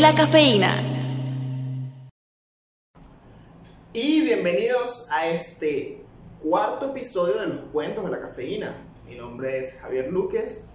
[0.00, 0.74] la cafeína.
[3.92, 6.02] Y bienvenidos a este
[6.42, 8.74] cuarto episodio de los cuentos de la cafeína.
[9.06, 10.70] Mi nombre es Javier Luques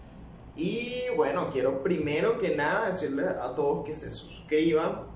[0.55, 5.07] y bueno, quiero primero que nada decirles a todos que se suscriban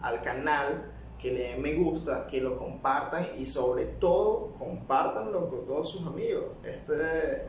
[0.00, 5.66] al canal, que le den me gusta, que lo compartan y sobre todo compartanlo con
[5.66, 6.44] todos sus amigos.
[6.64, 7.48] Este,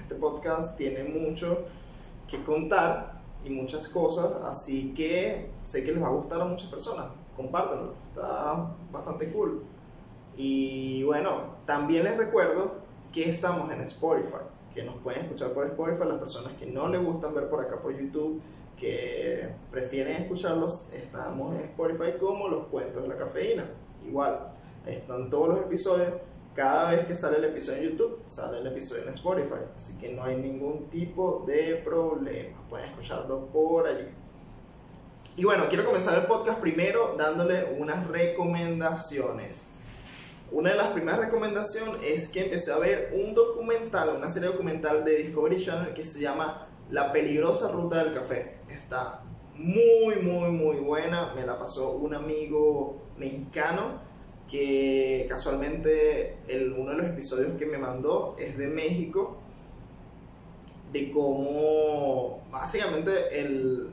[0.00, 1.66] este podcast tiene mucho
[2.28, 3.13] que contar
[3.44, 7.06] y muchas cosas, así que sé que les va a gustar a muchas personas.
[7.36, 9.62] Compártanlo, está bastante cool.
[10.36, 12.72] Y bueno, también les recuerdo
[13.12, 14.44] que estamos en Spotify,
[14.74, 17.80] que nos pueden escuchar por Spotify las personas que no les gustan ver por acá
[17.80, 18.40] por YouTube,
[18.76, 23.68] que prefieren escucharlos, estamos en Spotify como los cuentos de la cafeína.
[24.06, 24.52] Igual,
[24.86, 26.14] están todos los episodios
[26.54, 29.64] cada vez que sale el episodio en YouTube, sale el episodio en Spotify.
[29.74, 32.62] Así que no hay ningún tipo de problema.
[32.68, 34.06] Pueden escucharlo por allí.
[35.36, 39.72] Y bueno, quiero comenzar el podcast primero dándole unas recomendaciones.
[40.52, 45.04] Una de las primeras recomendaciones es que empecé a ver un documental, una serie documental
[45.04, 48.58] de Discovery Channel que se llama La peligrosa ruta del café.
[48.68, 49.24] Está
[49.56, 51.32] muy, muy, muy buena.
[51.34, 54.13] Me la pasó un amigo mexicano
[54.48, 59.38] que casualmente el, uno de los episodios que me mandó es de México,
[60.92, 63.90] de cómo básicamente el,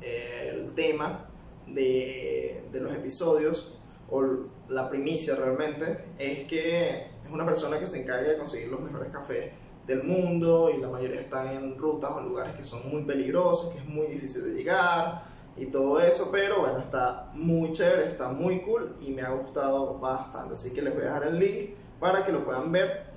[0.00, 1.28] el tema
[1.66, 3.74] de, de los episodios,
[4.10, 4.22] o
[4.68, 6.88] la primicia realmente, es que
[7.22, 9.52] es una persona que se encarga de conseguir los mejores cafés
[9.86, 13.72] del mundo y la mayoría están en rutas o en lugares que son muy peligrosos,
[13.72, 15.27] que es muy difícil de llegar
[15.58, 19.98] y todo eso, pero bueno, está muy chévere, está muy cool y me ha gustado
[19.98, 20.54] bastante.
[20.54, 23.08] Así que les voy a dejar el link para que lo puedan ver.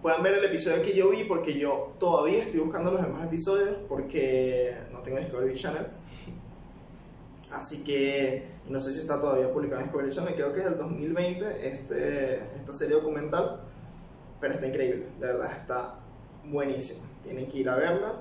[0.00, 3.76] Puedan ver el episodio que yo vi porque yo todavía estoy buscando los demás episodios
[3.86, 5.86] porque no tengo Discovery Channel.
[7.52, 10.78] Así que no sé si está todavía publicado en Discovery Channel, creo que es del
[10.78, 13.60] 2020 este, esta serie documental,
[14.40, 15.96] pero está increíble, de verdad está
[16.46, 17.06] buenísima.
[17.22, 18.12] Tienen que ir a verla.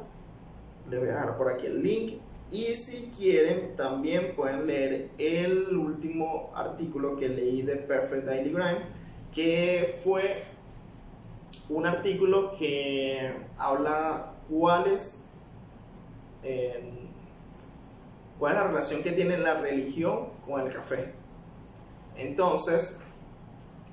[0.89, 2.19] Les voy a dejar por aquí el link
[2.51, 8.79] y si quieren, también pueden leer el último artículo que leí de Perfect Daily Grind,
[9.33, 10.43] que fue
[11.69, 15.29] un artículo que habla cuál es,
[18.39, 21.13] cuál es la relación que tiene la religión con el café.
[22.17, 23.01] Entonces,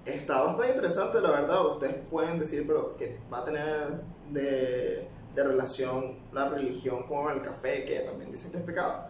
[0.06, 1.66] está bastante interesante, la verdad.
[1.66, 4.00] Ustedes pueden decir, pero que va a tener
[4.30, 9.08] de de relación la religión con el café, que también dicen que es pecado.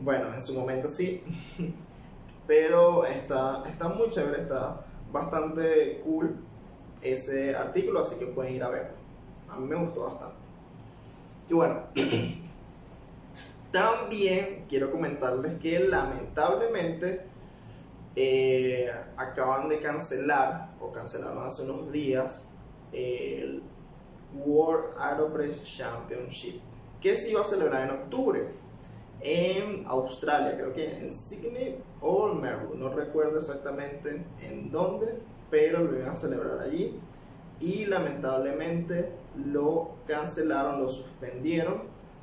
[0.00, 1.22] Bueno, en su momento sí,
[2.46, 4.80] pero está, está muy chévere, está
[5.12, 6.34] bastante cool
[7.02, 8.94] ese artículo, así que pueden ir a verlo.
[9.50, 10.36] A mí me gustó bastante.
[11.50, 11.80] Y bueno,
[13.70, 17.26] también quiero comentarles que lamentablemente
[18.16, 22.50] eh, acaban de cancelar, o cancelaron hace unos días,
[22.92, 23.62] el
[24.34, 26.60] World Aeropress Championship,
[27.00, 28.40] que se iba a celebrar en octubre
[29.22, 35.18] en Australia, creo que en Sydney o Melbourne, no recuerdo exactamente en dónde,
[35.50, 36.98] pero lo iban a celebrar allí
[37.60, 41.82] y lamentablemente lo cancelaron, lo suspendieron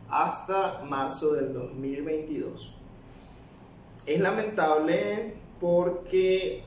[0.09, 2.77] hasta marzo del 2022.
[4.05, 6.63] Es lamentable porque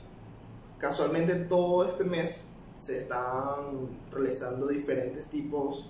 [0.78, 2.50] casualmente todo este mes
[2.80, 5.86] se están realizando diferentes tipos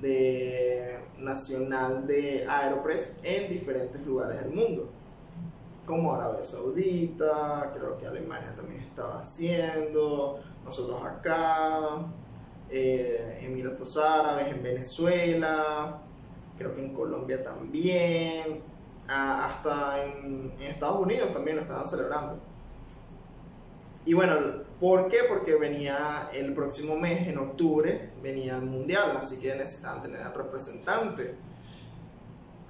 [0.00, 4.90] de nacional de Aeropress en diferentes lugares del mundo,
[5.86, 12.06] como Arabia Saudita, creo que Alemania también estaba haciendo, nosotros acá,
[12.68, 16.02] eh, Emiratos Árabes, en Venezuela,
[16.58, 18.60] creo que en Colombia también,
[19.08, 22.38] hasta en Estados Unidos también lo estaban celebrando.
[24.06, 24.36] Y bueno,
[24.78, 25.18] ¿por qué?
[25.28, 30.32] Porque venía el próximo mes, en octubre, venía el mundial, así que necesitaban tener al
[30.32, 31.34] representante.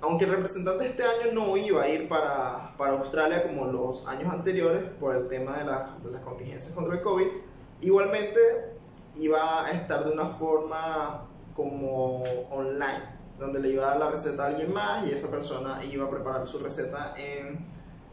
[0.00, 4.32] Aunque el representante este año no iba a ir para, para Australia como los años
[4.32, 7.26] anteriores por el tema de, de las contingencias contra el COVID,
[7.82, 8.40] igualmente
[9.16, 13.02] iba a estar de una forma como online,
[13.38, 16.10] donde le iba a dar la receta a alguien más y esa persona iba a
[16.10, 17.66] preparar su receta en,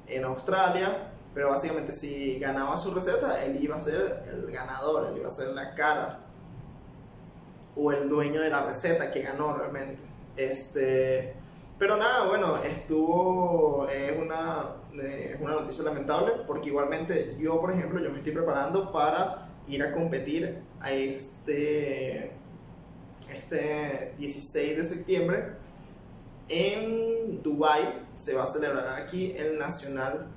[0.08, 5.18] en Australia pero básicamente si ganaba su receta, él iba a ser el ganador, él
[5.18, 6.20] iba a ser la cara
[7.76, 10.02] o el dueño de la receta que ganó realmente.
[10.38, 11.34] Este,
[11.80, 14.76] pero nada, bueno, estuvo, es una,
[15.42, 19.94] una noticia lamentable porque igualmente yo, por ejemplo, yo me estoy preparando para ir a
[19.94, 22.32] competir a este,
[23.30, 25.64] este 16 de septiembre
[26.50, 30.28] en Dubai se va a celebrar aquí el Nacional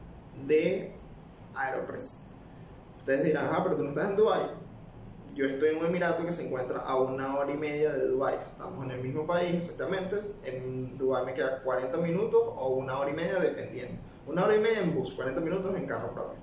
[0.47, 0.93] de
[1.55, 2.27] Aeropress.
[2.99, 4.43] Ustedes dirán, ah, pero tú no estás en Dubai.
[5.35, 8.37] Yo estoy en un emirato que se encuentra a una hora y media de Dubai.
[8.47, 10.17] Estamos en el mismo país exactamente.
[10.45, 14.01] En Dubai me queda 40 minutos o una hora y media dependiendo.
[14.27, 16.39] Una hora y media en bus, 40 minutos en carro propio.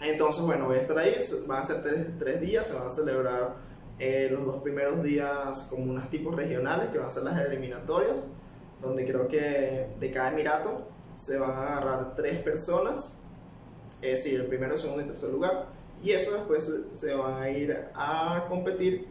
[0.00, 1.16] Entonces, bueno, voy a estar ahí.
[1.46, 2.66] Van a ser tres, días.
[2.66, 3.54] Se van a celebrar
[3.98, 8.28] eh, los dos primeros días como unos tipos regionales que van a ser las eliminatorias.
[8.82, 10.89] Donde creo que de cada emirato
[11.20, 13.20] se van a agarrar tres personas
[14.02, 15.66] es decir, el primero, segundo y tercer lugar.
[16.02, 19.06] Y eso después se van a ir a competir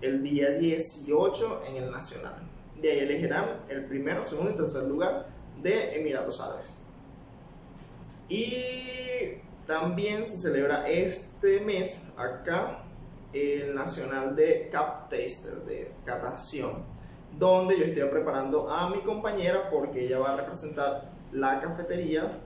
[0.00, 2.34] el día 18 en el Nacional.
[2.80, 5.28] De ahí elegirán el primero, segundo y tercer lugar
[5.62, 6.78] de Emiratos Árabes.
[8.28, 8.54] Y
[9.66, 12.82] también se celebra este mes acá
[13.34, 16.82] el Nacional de Cap Taster, de catación,
[17.38, 22.38] donde yo estoy preparando a mi compañera porque ella va a representar la cafetería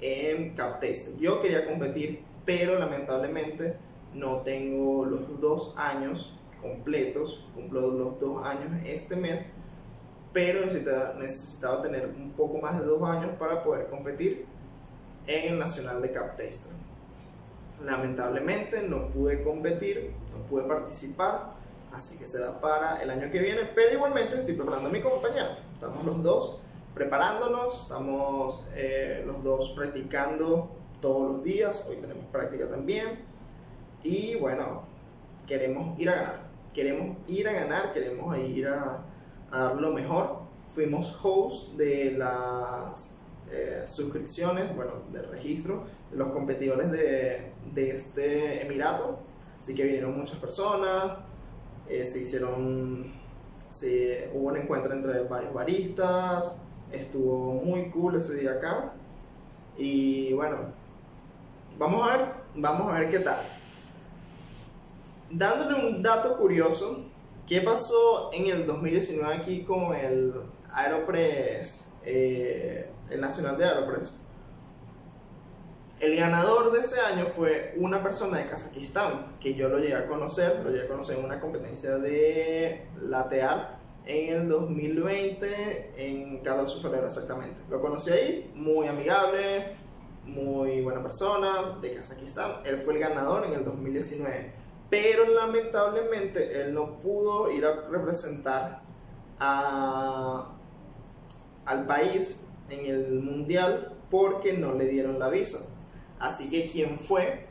[0.00, 1.18] en CapTest.
[1.18, 3.76] Yo quería competir, pero lamentablemente
[4.14, 9.46] no tengo los dos años completos, cumplo los dos años este mes,
[10.32, 14.46] pero necesitaba, necesitaba tener un poco más de dos años para poder competir
[15.26, 16.72] en el Nacional de CapTaster.
[17.84, 21.55] Lamentablemente no pude competir, no pude participar,
[21.96, 25.58] así que será para el año que viene, pero igualmente estoy preparando a mi compañera.
[25.72, 26.60] Estamos los dos
[26.94, 30.70] preparándonos, estamos eh, los dos practicando
[31.00, 33.24] todos los días, hoy tenemos práctica también
[34.02, 34.82] y bueno,
[35.46, 36.40] queremos ir a ganar,
[36.74, 39.02] queremos ir a ganar, queremos ir a,
[39.50, 40.44] dar lo mejor.
[40.66, 43.16] Fuimos host de las
[43.50, 49.20] eh, suscripciones, bueno, del registro de los competidores de, de este Emirato,
[49.58, 51.25] así que vinieron muchas personas,
[51.88, 53.12] eh, se hicieron,
[53.70, 56.60] se, hubo un encuentro entre varios baristas,
[56.90, 58.92] Estuvo muy cool ese día acá.
[59.76, 60.56] Y bueno,
[61.78, 63.38] vamos a ver, vamos a ver qué tal.
[65.30, 67.04] Dándole un dato curioso,
[67.46, 70.32] ¿qué pasó en el 2019 aquí con el
[70.70, 74.25] Aeropress, eh, el Nacional de Aeropress?
[75.98, 80.06] El ganador de ese año fue una persona de Kazajistán, que yo lo llegué a
[80.06, 86.74] conocer, lo llegué a conocer en una competencia de latear en el 2020 en 14
[86.74, 87.56] de febrero exactamente.
[87.70, 89.62] Lo conocí ahí, muy amigable,
[90.26, 92.56] muy buena persona, de Kazajistán.
[92.66, 94.52] Él fue el ganador en el 2019,
[94.90, 98.82] pero lamentablemente él no pudo ir a representar
[99.40, 100.54] a,
[101.64, 105.72] al país en el mundial porque no le dieron la visa.
[106.18, 107.46] Así que quien fue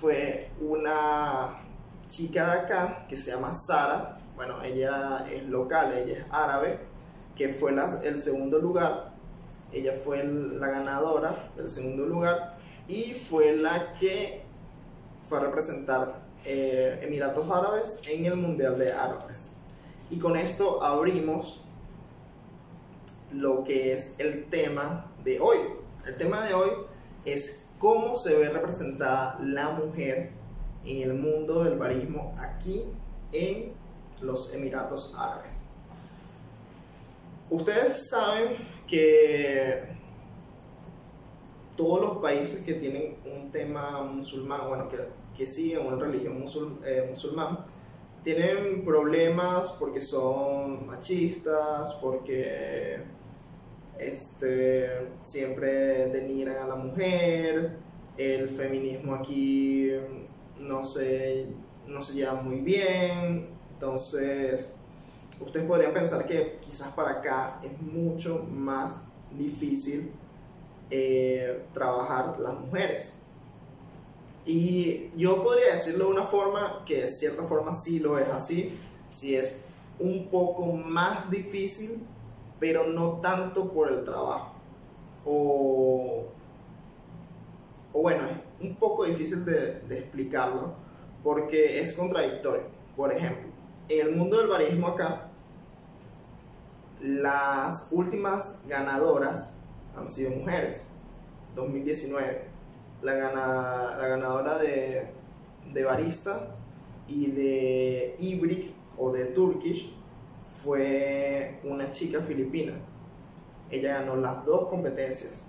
[0.00, 1.60] fue una
[2.08, 6.78] chica de acá que se llama Sara, bueno, ella es local, ella es árabe,
[7.36, 7.74] que fue
[8.04, 9.12] el segundo lugar,
[9.72, 12.56] ella fue la ganadora del segundo lugar
[12.88, 14.42] y fue la que
[15.28, 19.56] fue a representar eh, Emiratos Árabes en el Mundial de Árabes.
[20.10, 21.60] Y con esto abrimos
[23.32, 25.58] lo que es el tema de hoy.
[26.06, 26.70] El tema de hoy
[27.24, 30.32] es cómo se ve representada la mujer
[30.84, 32.84] en el mundo del barismo aquí
[33.32, 33.72] en
[34.20, 35.62] los Emiratos Árabes.
[37.48, 38.54] Ustedes saben
[38.86, 39.82] que
[41.74, 44.86] todos los países que tienen un tema musulmán, bueno,
[45.34, 46.44] que, siguen una religión
[46.84, 47.60] eh, musulmán,
[48.22, 52.98] tienen problemas porque son machistas, porque
[54.00, 57.76] este, siempre denigran a la mujer,
[58.16, 59.90] el feminismo aquí
[60.58, 61.46] no se,
[61.86, 63.48] no se lleva muy bien,
[63.80, 64.74] entonces,
[65.40, 69.04] ustedes podrían pensar que quizás para acá es mucho más
[69.38, 70.12] difícil
[70.90, 73.20] eh, trabajar las mujeres.
[74.44, 78.76] Y yo podría decirlo de una forma que de cierta forma sí lo es así,
[79.10, 79.64] si es
[79.98, 82.06] un poco más difícil,
[82.60, 84.52] pero no tanto por el trabajo.
[85.24, 86.26] O,
[87.92, 90.74] o bueno, es un poco difícil de, explicarlo
[91.24, 92.64] porque es contradictorio.
[92.96, 93.48] Por ejemplo,
[93.88, 95.28] en el mundo del barismo acá,
[97.00, 99.56] las últimas ganadoras
[99.96, 100.88] han sido mujeres.
[101.54, 102.44] 2019,
[103.02, 105.10] la, la ganadora de,
[105.72, 106.54] de barista
[107.08, 109.96] y de Ibrick o de Turkish
[110.62, 112.72] fue una chica filipina.
[113.70, 115.46] Ella ganó las dos competencias.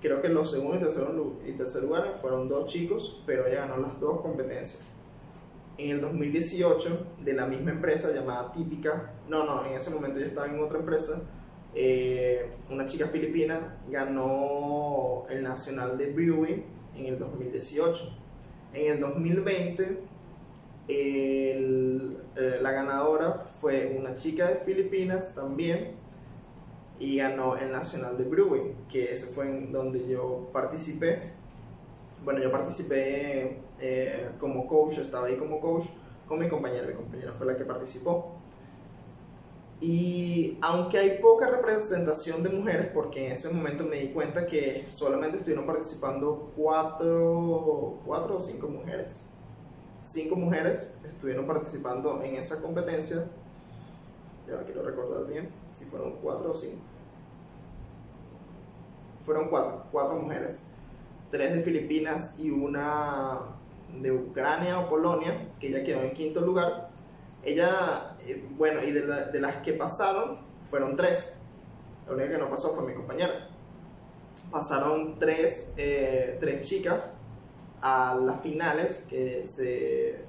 [0.00, 1.04] Creo que los segundos y tercer,
[1.46, 1.84] y tercer
[2.20, 4.88] fueron dos chicos, pero ella ganó las dos competencias
[5.76, 10.26] en el 2018 de la misma empresa llamada Típica, no, no, en ese momento yo
[10.26, 11.22] estaba en otra empresa
[11.74, 16.64] eh, una chica filipina ganó el Nacional de Brewing
[16.96, 18.16] en el 2018.
[18.74, 19.98] En el 2020,
[20.88, 25.92] el, eh, la ganadora fue una chica de Filipinas también
[26.98, 31.32] y ganó el Nacional de Brewing, que ese fue en donde yo participé.
[32.24, 35.84] Bueno, yo participé eh, como coach, estaba ahí como coach
[36.26, 38.34] con mi compañera, mi compañera fue la que participó.
[39.80, 44.84] Y aunque hay poca representación de mujeres, porque en ese momento me di cuenta que
[44.88, 49.34] solamente estuvieron participando cuatro, cuatro o cinco mujeres.
[50.08, 53.26] Cinco mujeres estuvieron participando en esa competencia.
[54.48, 56.82] Ya quiero recordar bien si fueron cuatro o cinco.
[59.20, 60.68] Fueron cuatro, cuatro mujeres.
[61.30, 63.40] Tres de Filipinas y una
[64.00, 66.88] de Ucrania o Polonia, que ella quedó en quinto lugar
[67.42, 70.38] ella, eh, bueno, y de, las que pasaron,
[70.70, 71.40] fueron tres.
[72.06, 73.48] La única que no pasó fue mi compañera.
[74.50, 77.17] Pasaron tres, eh, tres chicas
[77.80, 80.24] a las finales que se,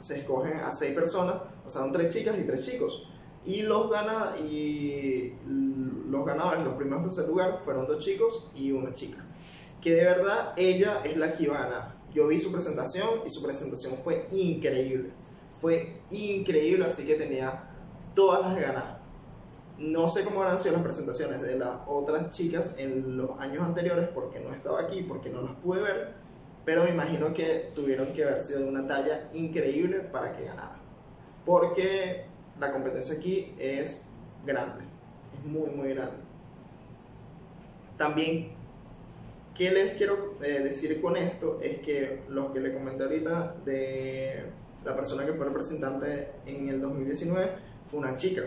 [0.00, 3.08] se escogen a seis personas, o sea, son tres chicas y tres chicos.
[3.44, 5.34] Y los, gana, y
[6.10, 9.24] los ganadores, los primeros tercer lugar, fueron dos chicos y una chica.
[9.80, 11.98] Que de verdad ella es la que iba a ganar.
[12.12, 15.10] Yo vi su presentación y su presentación fue increíble
[15.60, 17.64] fue increíble, así que tenía
[18.14, 18.97] todas las de ganar.
[19.78, 24.08] No sé cómo han sido las presentaciones de las otras chicas en los años anteriores
[24.08, 26.14] porque no estaba aquí, porque no las pude ver,
[26.64, 30.80] pero me imagino que tuvieron que haber sido de una talla increíble para que ganara.
[31.46, 32.24] Porque
[32.58, 34.08] la competencia aquí es
[34.44, 34.84] grande,
[35.38, 36.16] es muy, muy grande.
[37.96, 38.50] También,
[39.54, 41.60] ¿qué les quiero eh, decir con esto?
[41.62, 44.44] Es que los que le comenté ahorita de
[44.84, 47.48] la persona que fue representante en el 2019
[47.86, 48.42] fue una chica.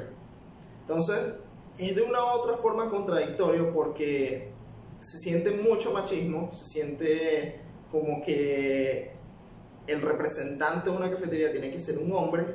[0.81, 1.35] Entonces,
[1.77, 4.51] es de una u otra forma contradictorio porque
[5.01, 7.61] se siente mucho machismo, se siente
[7.91, 9.13] como que
[9.88, 12.45] el representante de una cafetería tiene que ser un hombre,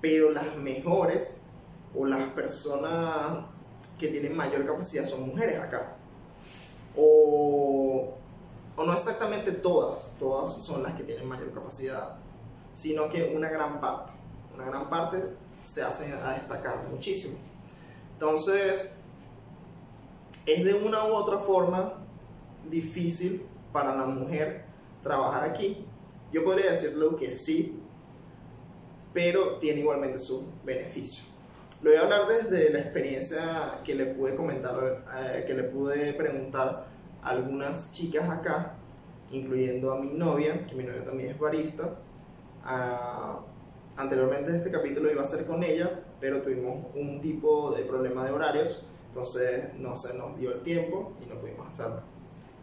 [0.00, 1.42] pero las mejores
[1.94, 3.46] o las personas
[3.98, 5.96] que tienen mayor capacidad son mujeres acá.
[6.96, 8.14] O,
[8.76, 12.22] o no exactamente todas, todas son las que tienen mayor capacidad
[12.72, 14.12] sino que una gran parte,
[14.54, 17.38] una gran parte se hace a destacar muchísimo.
[18.14, 18.98] Entonces,
[20.46, 21.94] es de una u otra forma
[22.68, 24.64] difícil para la mujer
[25.02, 25.84] trabajar aquí.
[26.32, 27.80] Yo podría decirlo que sí,
[29.12, 31.24] pero tiene igualmente su beneficio.
[31.82, 36.12] Lo voy a hablar desde la experiencia que le pude comentar, eh, que le pude
[36.14, 36.86] preguntar
[37.22, 38.76] a algunas chicas acá,
[39.32, 41.98] incluyendo a mi novia, que mi novia también es barista,
[44.02, 48.32] anteriormente este capítulo iba a ser con ella, pero tuvimos un tipo de problema de
[48.32, 52.02] horarios, entonces no se nos dio el tiempo y no pudimos hacerlo.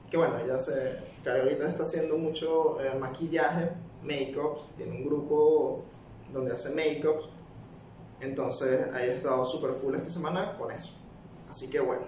[0.09, 3.71] Que bueno, ella se, que ahorita está haciendo mucho eh, maquillaje,
[4.03, 5.83] make-up, tiene un grupo
[6.33, 7.29] donde hace make-up,
[8.21, 10.97] entonces ha estado súper full esta semana con eso.
[11.49, 12.03] Así que bueno.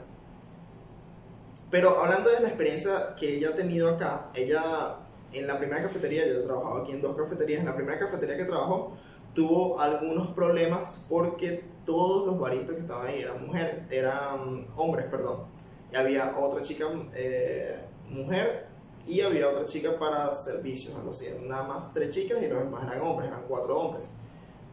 [1.69, 4.97] Pero hablando de la experiencia que ella ha tenido acá, ella
[5.31, 8.35] en la primera cafetería, yo he trabajado aquí en dos cafeterías, en la primera cafetería
[8.35, 8.97] que trabajó
[9.33, 15.45] tuvo algunos problemas porque todos los baristas que estaban ahí eran mujeres, eran hombres, perdón.
[15.91, 16.85] Y había otra chica
[17.15, 17.77] eh,
[18.09, 18.67] mujer
[19.07, 21.27] y había otra chica para servicios, algo así.
[21.43, 24.13] Nada más tres chicas y los demás eran hombres, eran cuatro hombres.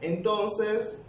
[0.01, 1.07] Entonces,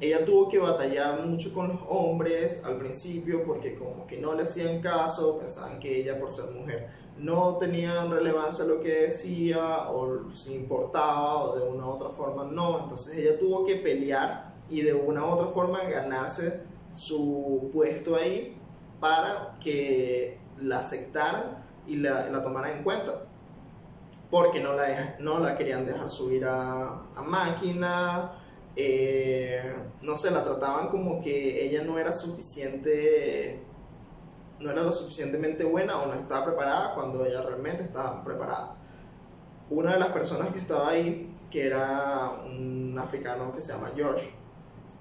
[0.00, 4.42] ella tuvo que batallar mucho con los hombres al principio porque como que no le
[4.42, 10.32] hacían caso, pensaban que ella por ser mujer no tenían relevancia lo que decía o
[10.34, 12.80] si importaba o de una u otra forma no.
[12.80, 18.56] Entonces ella tuvo que pelear y de una u otra forma ganarse su puesto ahí
[19.00, 23.22] para que la aceptaran y la, la tomaran en cuenta.
[24.30, 28.32] Porque no la, no la querían dejar subir a, a máquina,
[28.74, 33.62] eh, no sé, la trataban como que ella no era suficiente
[34.60, 38.76] no era lo suficientemente buena o no estaba preparada cuando ella realmente estaba preparada.
[39.70, 44.30] Una de las personas que estaba ahí, que era un africano que se llama George,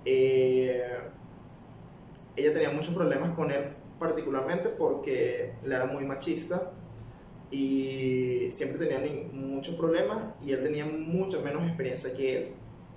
[0.06, 0.98] eh,
[2.36, 6.72] ella tenía muchos problemas con él particularmente porque él era muy machista
[7.50, 9.00] y siempre tenía
[9.32, 12.54] muchos problemas y él tenía mucho menos experiencia que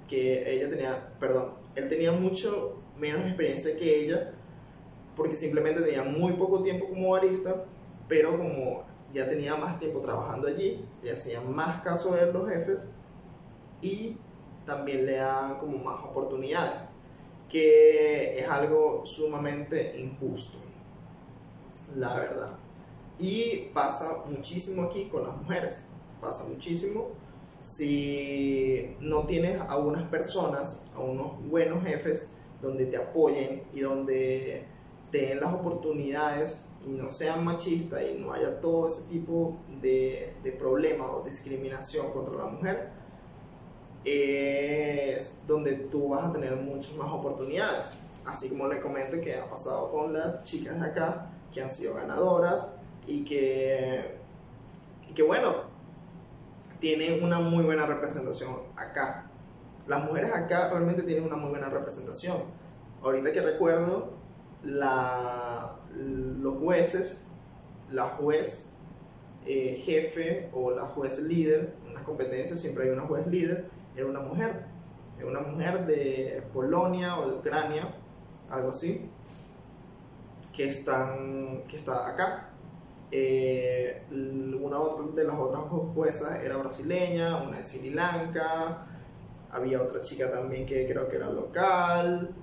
[0.08, 4.32] que ella tenía, perdón, él tenía mucho menos experiencia que ella
[5.18, 7.64] porque simplemente tenía muy poco tiempo como barista,
[8.08, 12.88] pero como ya tenía más tiempo trabajando allí, le hacían más caso a los jefes
[13.82, 14.16] y
[14.64, 16.84] también le daban como más oportunidades.
[17.48, 20.58] que es algo sumamente injusto,
[21.96, 22.58] la verdad.
[23.18, 25.88] Y pasa muchísimo aquí con las mujeres,
[26.20, 27.08] pasa muchísimo
[27.62, 34.66] si no tienes a unas personas, a unos buenos jefes donde te apoyen y donde
[35.10, 40.52] den las oportunidades y no sean machistas y no haya todo ese tipo de, de
[40.52, 42.90] problemas o discriminación contra la mujer,
[44.04, 47.98] es donde tú vas a tener muchas más oportunidades.
[48.24, 51.94] Así como le comenté que ha pasado con las chicas de acá, que han sido
[51.94, 52.74] ganadoras
[53.06, 54.18] y que,
[55.08, 55.54] y que bueno,
[56.80, 59.30] tienen una muy buena representación acá.
[59.86, 62.36] Las mujeres acá realmente tienen una muy buena representación.
[63.02, 64.17] Ahorita que recuerdo,
[64.64, 67.28] la, los jueces,
[67.90, 68.72] la juez
[69.46, 74.06] eh, jefe o la juez líder, en las competencias siempre hay una juez líder, era
[74.06, 74.66] una mujer,
[75.18, 77.94] era una mujer de Polonia o de Ucrania,
[78.50, 79.10] algo así,
[80.54, 82.50] que, están, que está acá.
[83.10, 84.78] Eh, una
[85.14, 88.86] de las otras juezas era brasileña, una de Sri Lanka,
[89.50, 92.34] había otra chica también que creo que era local,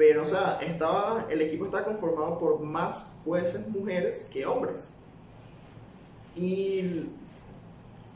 [0.00, 4.94] pero o sea, estaba, el equipo estaba conformado por más jueces mujeres que hombres.
[6.34, 7.10] Y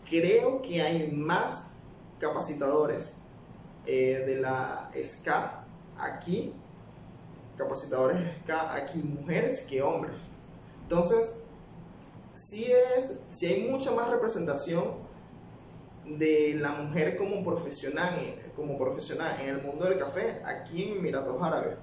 [0.08, 1.74] creo que hay más
[2.18, 3.18] capacitadores
[3.84, 5.66] eh, de la SCA
[5.98, 6.54] aquí,
[7.58, 10.14] capacitadores SCA aquí mujeres que hombres.
[10.84, 11.44] Entonces,
[12.32, 14.84] si es, hay mucha más representación
[16.06, 21.42] de la mujer como profesional, como profesional en el mundo del café aquí en Emiratos
[21.42, 21.76] Árabes.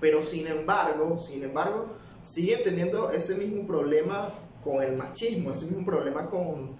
[0.00, 1.86] Pero sin embargo, sin embargo,
[2.22, 4.28] siguen teniendo ese mismo problema
[4.62, 6.70] con el machismo, ese mismo problema con,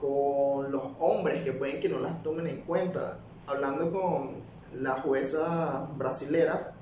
[0.00, 3.18] con los hombres que pueden que no las tomen en cuenta.
[3.46, 4.30] Hablando con
[4.74, 6.72] la jueza brasilera,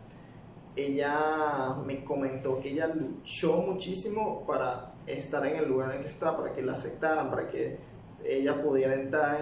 [0.76, 6.10] ella me comentó que ella luchó muchísimo para estar en el lugar en el que
[6.10, 7.78] está, para que la aceptaran, para que
[8.24, 9.40] ella pudiera entrar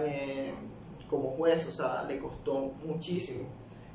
[1.13, 3.47] como juez, o sea, le costó muchísimo.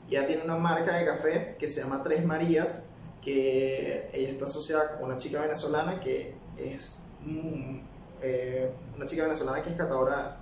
[0.07, 2.85] Ya tiene una marca de café que se llama Tres Marías,
[3.21, 7.79] que ella está asociada con una chica venezolana que es mm,
[8.21, 10.37] eh, una chica venezolana que es catadora,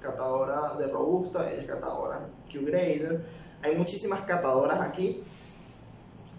[0.00, 3.24] catadora de Robusta, ella es catadora Q-Grader.
[3.62, 5.22] Hay muchísimas catadoras aquí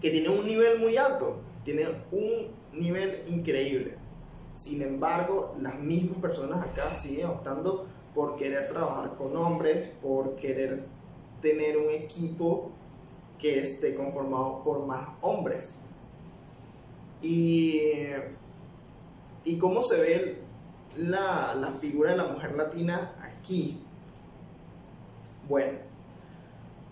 [0.02, 3.96] que tienen un nivel muy alto, tienen un nivel increíble.
[4.52, 10.84] Sin embargo, las mismas personas acá siguen optando por querer trabajar con hombres, por querer
[11.40, 12.70] tener un equipo
[13.38, 15.82] que esté conformado por más hombres.
[17.22, 17.80] Y,
[19.44, 20.42] y cómo se ve
[20.98, 23.82] la, la figura de la mujer latina aquí.
[25.48, 25.78] Bueno,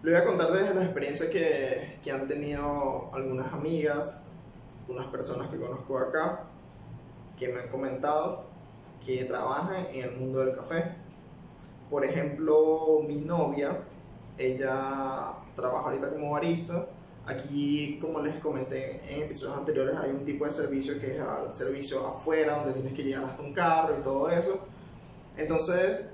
[0.02, 4.22] le voy a contar desde la experiencia que, que han tenido algunas amigas,
[4.88, 6.44] unas personas que conozco acá
[7.38, 8.44] que me han comentado
[9.04, 10.96] que trabajan en el mundo del café.
[11.90, 13.78] Por ejemplo, mi novia,
[14.36, 16.86] ella trabaja ahorita como barista.
[17.26, 21.52] Aquí, como les comenté en episodios anteriores, hay un tipo de servicio que es el
[21.52, 24.60] servicio afuera, donde tienes que llegar hasta un carro y todo eso.
[25.36, 26.08] Entonces,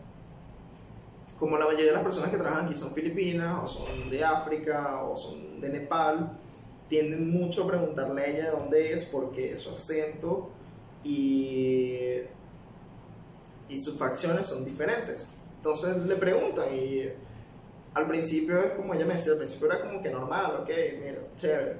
[1.39, 5.05] como la mayoría de las personas que trabajan aquí son filipinas, o son de África,
[5.05, 6.39] o son de Nepal,
[6.89, 10.51] tienden mucho a preguntarle a ella de dónde es, porque su acento
[11.05, 12.19] y,
[13.69, 15.44] y sus facciones son diferentes.
[15.65, 17.09] Entonces le preguntan y
[17.95, 20.69] al principio es como ella me decía, al principio era como que normal, ok,
[21.01, 21.77] mira, chévere,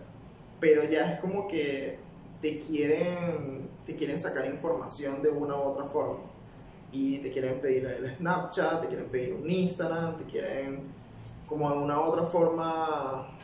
[0.59, 1.99] pero ya es como que
[2.41, 6.21] te quieren, te quieren sacar información de una u otra forma
[6.93, 10.85] y te quieren pedir el Snapchat, te quieren pedir un Instagram, te quieren
[11.47, 13.37] como de una u otra forma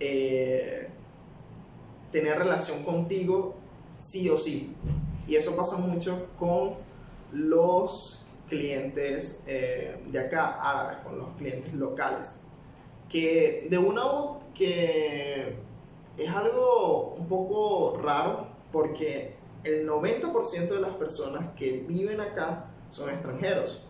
[0.00, 0.88] eh,
[2.10, 3.54] tener relación contigo
[3.98, 4.74] sí o sí.
[5.28, 6.70] Y eso pasa mucho con
[7.32, 8.13] los
[8.48, 12.40] clientes eh, de acá, árabes, con los clientes locales.
[13.08, 14.02] Que de una
[14.54, 15.56] que
[16.16, 23.10] es algo un poco raro porque el 90% de las personas que viven acá son
[23.10, 23.82] extranjeros.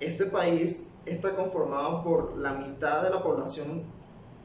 [0.00, 3.84] Este país está conformado por la mitad de la población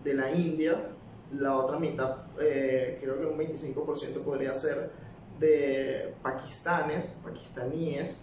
[0.03, 0.91] de la India,
[1.31, 4.91] la otra mitad, eh, creo que un 25% podría ser
[5.39, 8.21] de pakistanes, pakistaníes,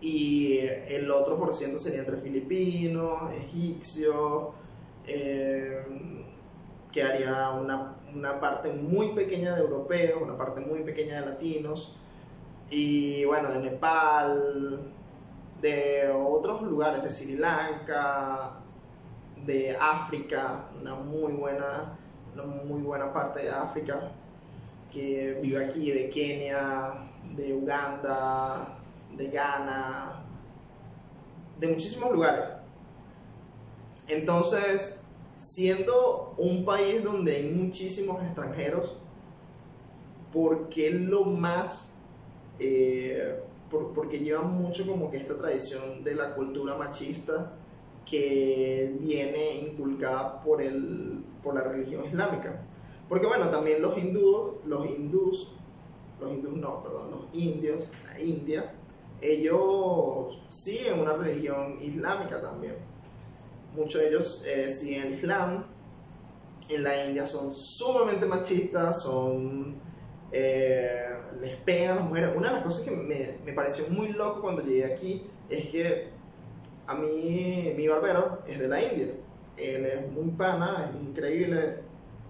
[0.00, 4.48] y el otro por ciento sería entre filipinos, egipcios,
[5.06, 5.84] eh,
[6.92, 11.96] que haría una, una, parte muy pequeña de europeos, una parte muy pequeña de latinos,
[12.70, 14.80] y bueno, de Nepal,
[15.60, 18.60] de otros lugares, de Sri Lanka,
[19.44, 21.98] de África, una muy buena,
[22.34, 24.12] una muy buena parte de África,
[24.92, 28.77] que vive aquí, de Kenia, de Uganda,
[29.18, 30.24] de Ghana,
[31.58, 32.44] de muchísimos lugares.
[34.06, 35.02] Entonces,
[35.38, 38.96] siendo un país donde hay muchísimos extranjeros,
[40.32, 41.96] ¿por qué lo más...
[42.58, 43.42] Eh,
[43.94, 47.52] porque lleva mucho como que esta tradición de la cultura machista
[48.06, 52.62] que viene inculcada por, el, por la religión islámica.
[53.08, 55.52] Porque bueno, también los hindúes, los hindús,
[56.18, 58.74] los hindús no, perdón, los indios, la India,
[59.20, 62.76] ellos siguen una religión islámica también.
[63.74, 65.64] Muchos de ellos eh, siguen el Islam.
[66.70, 69.76] En la India son sumamente machistas, son
[70.30, 71.08] eh,
[71.40, 72.30] les pegan a las mujeres.
[72.36, 76.10] Una de las cosas que me, me, pareció muy loco cuando llegué aquí es que
[76.86, 79.08] a mí, mi barbero es de la India.
[79.56, 81.82] Él es muy pana, es increíble.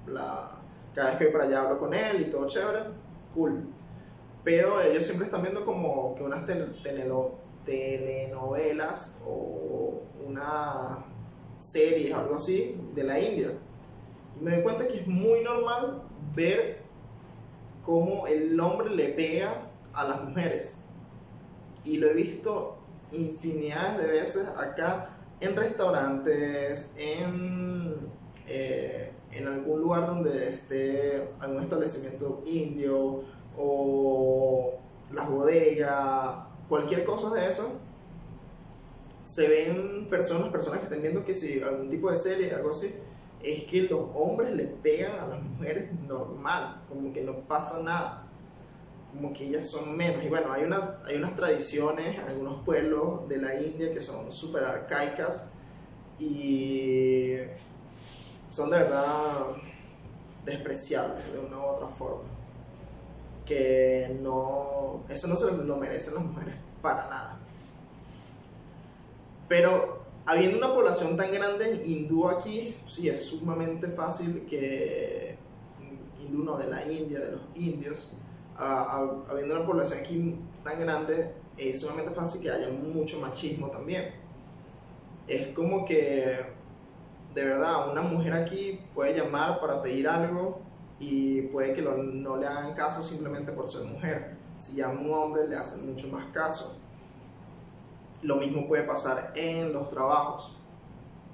[0.06, 0.58] La,
[0.94, 2.80] cada vez que voy para allá hablo con él y todo chévere,
[3.34, 3.68] cool.
[4.48, 6.46] Pero ellos siempre están viendo como que unas
[7.66, 11.04] telenovelas o una
[11.58, 13.50] serie o algo así de la India.
[14.40, 16.00] Y me doy cuenta que es muy normal
[16.34, 16.78] ver
[17.82, 20.80] cómo el hombre le pega a las mujeres.
[21.84, 22.78] Y lo he visto
[23.12, 27.98] infinidades de veces acá en restaurantes, en,
[28.46, 33.24] eh, en algún lugar donde esté algún establecimiento indio
[33.58, 34.78] o
[35.12, 37.80] las bodegas, cualquier cosa de eso.
[39.24, 42.94] Se ven personas, personas que estén viendo que si algún tipo de serie, algo así,
[43.42, 48.26] es que los hombres le pegan a las mujeres normal, como que no pasa nada,
[49.12, 50.24] como que ellas son menos.
[50.24, 54.64] Y bueno, hay, una, hay unas tradiciones algunos pueblos de la India que son súper
[54.64, 55.52] arcaicas
[56.18, 57.36] y
[58.48, 59.56] son de verdad
[60.44, 62.37] despreciables de una u otra forma.
[63.48, 67.40] Que no, eso no se lo merecen las mujeres para nada.
[69.48, 75.38] Pero habiendo una población tan grande hindú aquí, sí, es sumamente fácil que,
[76.20, 78.18] hindú no, de la India, de los indios,
[78.58, 84.12] habiendo una población aquí tan grande, es sumamente fácil que haya mucho machismo también.
[85.26, 86.36] Es como que,
[87.34, 90.60] de verdad, una mujer aquí puede llamar para pedir algo
[91.00, 94.36] y puede que no le hagan caso simplemente por ser mujer.
[94.56, 96.78] Si llama un hombre, le hacen mucho más caso.
[98.22, 100.56] Lo mismo puede pasar en los trabajos.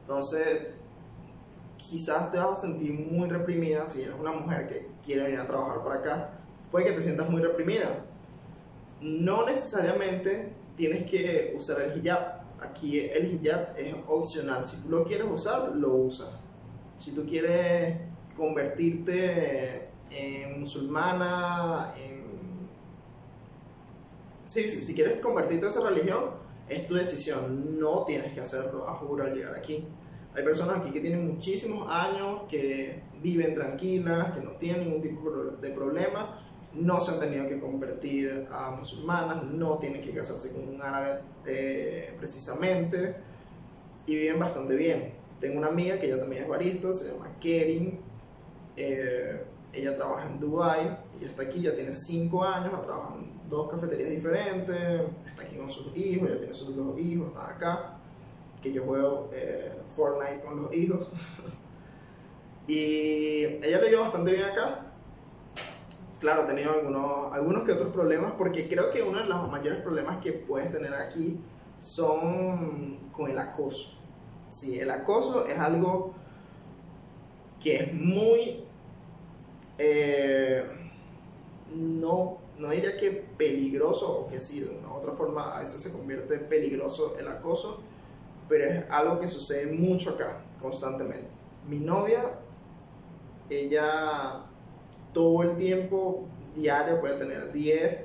[0.03, 0.75] Entonces,
[1.79, 5.47] quizás te vas a sentir muy reprimida si eres una mujer que quiere venir a
[5.47, 6.31] trabajar para acá.
[6.71, 8.05] Puede que te sientas muy reprimida.
[9.01, 12.45] No necesariamente tienes que usar el hijab.
[12.61, 14.63] Aquí el hijab es opcional.
[14.63, 16.43] Si tú lo quieres usar, lo usas.
[16.99, 17.97] Si tú quieres
[18.37, 21.95] convertirte en musulmana,
[24.47, 26.31] sí, si quieres convertirte a esa religión,
[26.69, 29.85] es tu decisión, no tienes que hacerlo a juro al llegar aquí.
[30.35, 35.31] Hay personas aquí que tienen muchísimos años, que viven tranquilas, que no tienen ningún tipo
[35.61, 36.41] de problema,
[36.75, 41.21] no se han tenido que convertir a musulmanas, no tienen que casarse con un árabe
[41.47, 43.17] eh, precisamente,
[44.07, 45.15] y viven bastante bien.
[45.41, 48.01] Tengo una amiga que ella también es barista, se llama Kerin,
[48.77, 53.49] eh, ella trabaja en Dubai, ella está aquí, ya tiene 5 años, ha trabajado en
[53.49, 57.97] dos cafeterías diferentes, está aquí con sus hijos, ya tiene sus dos hijos, está acá,
[58.63, 61.09] que yo juego eh, Fortnite con los hijos.
[62.69, 64.87] y ella le dio bastante bien acá.
[66.21, 69.83] Claro, ha tenido algunos, algunos que otros problemas, porque creo que uno de los mayores
[69.83, 71.39] problemas que puedes tener aquí
[71.79, 73.99] son con el acoso.
[74.49, 76.15] Sí, el acoso es algo
[77.61, 78.64] que es muy...
[79.79, 80.65] Eh,
[81.75, 85.93] no no diría que peligroso, o que sí, de una otra forma a veces se
[85.93, 87.83] convierte en peligroso el acoso,
[88.49, 91.29] pero es algo que sucede mucho acá, constantemente.
[91.69, 92.39] Mi novia,
[93.51, 94.45] ella
[95.13, 97.99] todo el tiempo diario puede tener 10,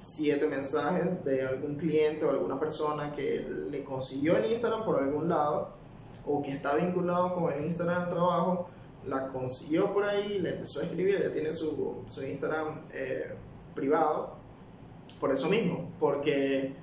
[0.00, 5.28] 7 mensajes de algún cliente o alguna persona que le consiguió el Instagram por algún
[5.28, 5.74] lado
[6.26, 8.68] o que está vinculado con el Instagram trabajo
[9.06, 13.34] la consiguió por ahí, le empezó a escribir, ella tiene su, su Instagram eh,
[13.74, 14.36] privado,
[15.20, 16.74] por eso mismo, porque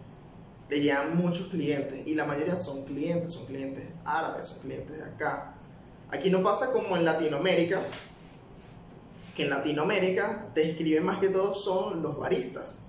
[0.69, 5.03] le llegan muchos clientes y la mayoría son clientes, son clientes árabes, son clientes de
[5.03, 5.55] acá.
[6.09, 7.81] Aquí no pasa como en Latinoamérica,
[9.35, 12.79] que en Latinoamérica te escriben más que todo son los baristas.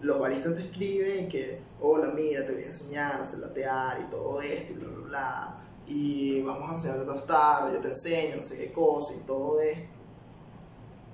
[0.00, 4.10] los baristas te escriben que, hola, mira, te voy a enseñar a hacer latear y
[4.10, 5.67] todo esto y bla, bla, bla.
[5.88, 9.60] Y vamos a enseñarte a tostar, yo te enseño, no sé qué cosa y todo
[9.60, 9.88] esto.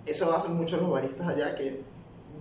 [0.05, 1.83] Eso hacen muchos los baristas allá que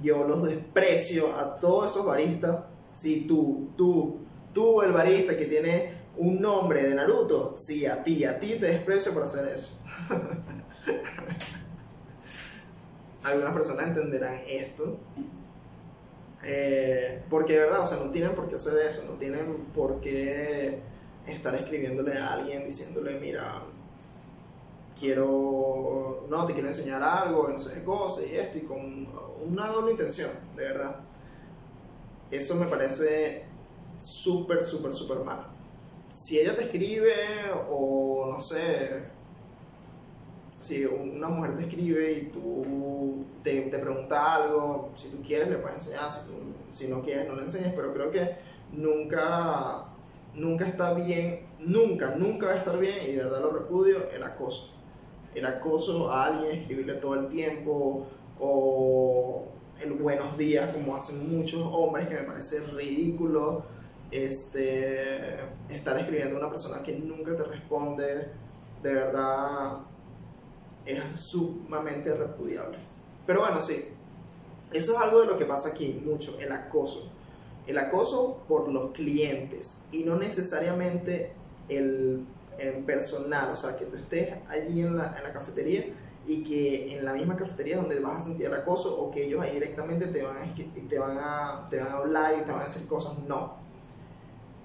[0.02, 2.64] yo los desprecio a todos esos baristas.
[2.92, 4.18] Si tú, tú,
[4.52, 8.66] tú, el barista que tiene un nombre de Naruto, sí, a ti, a ti te
[8.66, 9.70] desprecio por hacer eso.
[13.24, 14.98] Algunas personas entenderán esto.
[16.44, 20.02] Eh, porque de verdad, o sea, no tienen por qué hacer eso, no tienen por
[20.02, 20.82] qué
[21.28, 23.62] estar escribiéndole a alguien diciéndole, mira,
[25.00, 29.08] quiero, no, te quiero enseñar algo, no sé qué cosa y esto, y con
[29.46, 31.00] una doble intención, de verdad.
[32.32, 33.46] Eso me parece
[34.00, 35.42] súper, súper, súper mal.
[36.12, 37.14] Si ella te escribe
[37.70, 39.04] o no sé,
[40.64, 45.58] si una mujer te escribe y tú te, te pregunta algo, si tú quieres le
[45.58, 46.10] puedes enseñar,
[46.72, 48.38] si, no quieres no le enseñes, pero creo que
[48.72, 49.93] nunca,
[50.36, 54.24] nunca está bien, nunca, nunca va a estar bien, y de verdad lo repudio, el
[54.24, 54.72] acoso.
[55.36, 58.08] El acoso a alguien, escribirle todo el tiempo,
[58.40, 59.46] o
[59.82, 63.64] el buenos días, como hacen muchos hombres, que me parece ridículo.
[64.12, 68.30] Este, estar escribiendo a una persona que nunca te responde,
[68.84, 69.80] de verdad
[70.86, 72.78] es sumamente repudiable.
[73.26, 73.86] Pero bueno, sí,
[74.72, 77.13] eso es algo de lo que pasa aquí mucho, el acoso.
[77.68, 81.34] El acoso por los clientes y no necesariamente
[81.70, 82.26] el,
[82.86, 85.86] personal, o sea, que tú estés allí en la, cafetería
[86.26, 89.42] y que en la misma cafetería donde vas a sentir el acoso o que ellos
[89.42, 92.66] ahí directamente te van a, te a, te van a hablar y te van a
[92.66, 93.58] decir cosas, no.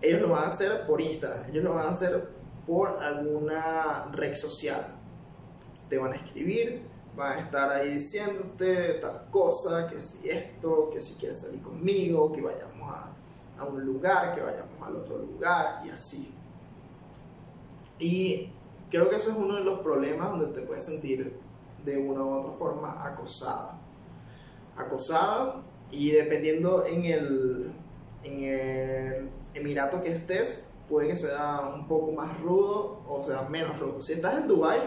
[0.00, 2.28] Ellos lo van a hacer por Instagram, ellos lo van a hacer
[2.66, 4.98] por alguna red social
[5.88, 6.82] te van a escribir,
[7.16, 12.32] van a estar ahí diciéndote tal cosa, que si esto, que si quieres salir conmigo,
[12.32, 12.77] que vayamos
[13.58, 16.34] a, un lugar, que vayamos al otro lugar y así.
[17.98, 18.50] Y
[18.90, 21.36] creo que eso es uno de los problemas donde te puedes sentir
[21.84, 23.78] de una u otra forma acosada.
[24.76, 27.72] Acosada y dependiendo en el,
[28.24, 33.78] en el emirato que estés, puede que sea un poco más rudo o sea menos
[33.78, 34.00] rudo.
[34.00, 34.78] Si estás en Dubai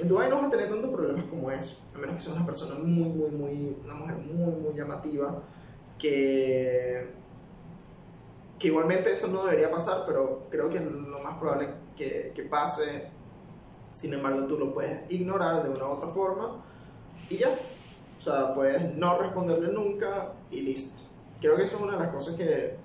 [0.00, 2.46] en Dubái no vas a tener tantos problemas como eso, a menos que seas una
[2.46, 5.42] persona muy, muy, muy, una mujer muy, muy llamativa,
[5.98, 7.06] que,
[8.60, 12.42] que igualmente eso no debería pasar, pero creo que es lo más probable que, que
[12.42, 13.08] pase.
[13.90, 16.62] Sin embargo, tú lo puedes ignorar de una u otra forma
[17.30, 17.48] y ya.
[18.18, 21.02] O sea, puedes no responderle nunca y listo.
[21.40, 22.76] Creo que eso es una de las cosas que,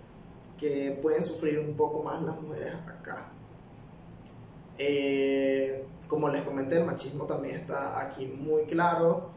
[0.58, 3.34] que pueden sufrir un poco más las mujeres acá.
[4.78, 9.30] Eh, como les comenté, el machismo también está aquí muy claro.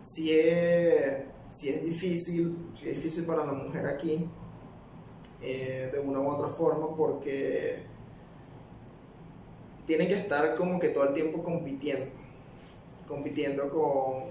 [0.00, 4.28] Si es, si es difícil, si es difícil para la mujer aquí,
[5.44, 7.82] eh, de una u otra forma, porque
[9.86, 12.06] tiene que estar como que todo el tiempo compitiendo,
[13.06, 14.24] compitiendo con,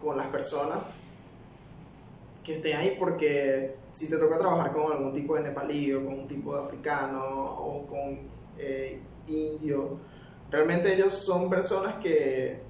[0.00, 0.78] con las personas
[2.44, 6.20] que estén ahí, porque si te toca trabajar con algún tipo de nepalí o con
[6.20, 8.18] un tipo de africano o con
[8.58, 9.98] eh, indio,
[10.50, 12.69] realmente ellos son personas que,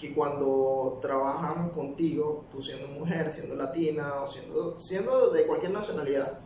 [0.00, 6.40] que cuando trabajan contigo, tú siendo mujer, siendo latina o siendo, siendo de cualquier nacionalidad,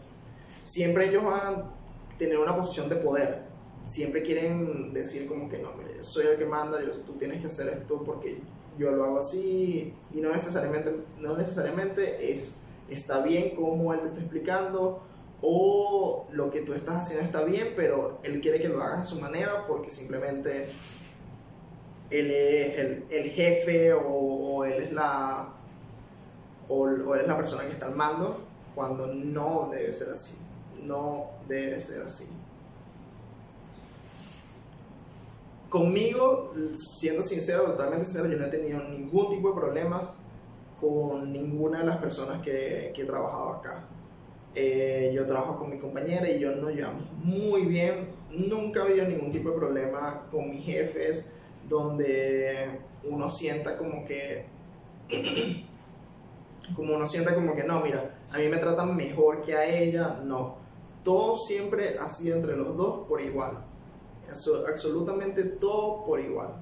[0.65, 1.71] siempre ellos van a
[2.19, 3.45] tener una posición de poder.
[3.85, 7.41] Siempre quieren decir como que no, mire, yo soy el que manda, yo, tú tienes
[7.41, 8.41] que hacer esto porque
[8.77, 12.57] yo lo hago así y no necesariamente, no necesariamente es,
[12.89, 15.03] está bien como él te está explicando
[15.43, 19.05] o lo que tú estás haciendo está bien, pero él quiere que lo hagas a
[19.05, 20.67] su manera porque simplemente
[22.21, 22.79] él es
[23.11, 25.55] el, jefe o, él es la
[26.69, 28.37] o, o, él es la persona que está al mando
[28.75, 30.39] cuando no debe ser así.
[30.83, 32.29] No debe ser así.
[35.69, 40.19] Conmigo siendo sincero totalmente sincero yo no he tenido ningún tipo de problemas
[40.81, 43.89] con ninguna de las personas que, que he trabajado acá.
[44.55, 48.09] Eh, yo trabajo con mi compañera y yo nos llevamos muy bien.
[48.31, 51.35] Nunca ha habido ningún tipo de problema con mis jefes
[51.69, 54.47] donde uno sienta como que
[56.75, 60.21] como uno sienta como que no, mira, a mí me tratan mejor que a ella,
[60.25, 60.57] no.
[61.03, 63.65] Todo siempre ha sido entre los dos por igual.
[64.69, 66.55] absolutamente todo por igual.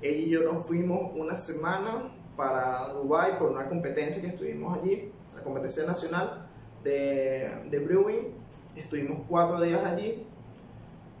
[0.00, 5.12] Ella y yo nos fuimos una semana para Dubai por una competencia que estuvimos allí,
[5.34, 6.48] la competencia nacional
[6.82, 8.34] de, de Brewing.
[8.74, 10.26] Estuvimos cuatro días allí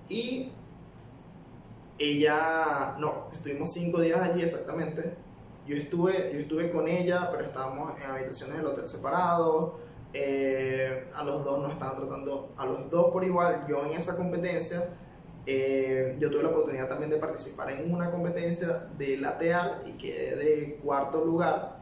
[0.08, 0.52] y
[1.98, 5.14] ella, no, estuvimos cinco días allí exactamente.
[5.66, 9.74] yo estuve, yo estuve con ella, pero estábamos en habitaciones del hotel separados.
[10.12, 13.66] eh, a los dos nos estaban tratando, a los dos por igual.
[13.68, 14.94] Yo en esa competencia,
[15.46, 20.36] eh, yo tuve la oportunidad también de participar en una competencia de lateral y quedé
[20.36, 21.76] de cuarto lugar,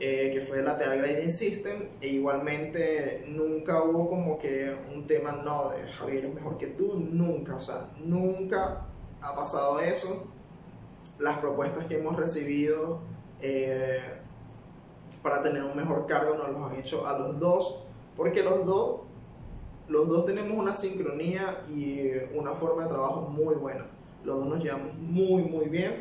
[0.00, 1.88] eh, que fue lateral grading system.
[2.00, 6.94] E igualmente nunca hubo como que un tema, no, de Javier es mejor que tú,
[6.94, 8.87] nunca, o sea, nunca
[9.20, 10.28] ha pasado eso
[11.18, 13.00] las propuestas que hemos recibido
[13.40, 14.00] eh,
[15.22, 17.84] para tener un mejor cargo nos los han hecho a los dos,
[18.16, 19.00] porque los dos,
[19.88, 23.86] los dos tenemos una sincronía y una forma de trabajo muy buena.
[24.24, 25.92] Los dos nos llevamos muy, muy bien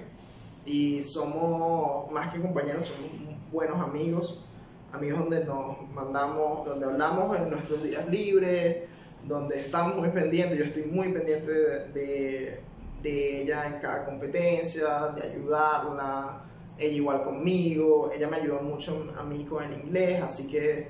[0.66, 3.12] y somos más que compañeros, somos
[3.52, 4.44] buenos amigos,
[4.92, 8.84] amigos donde nos mandamos, donde hablamos en nuestros días libres,
[9.28, 12.67] donde estamos muy pendientes, yo estoy muy pendiente de, de
[13.02, 16.44] de ella en cada competencia, de ayudarla,
[16.78, 20.90] ella igual conmigo, ella me ayudó mucho a mí con el inglés, así que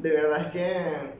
[0.00, 1.18] de verdad es que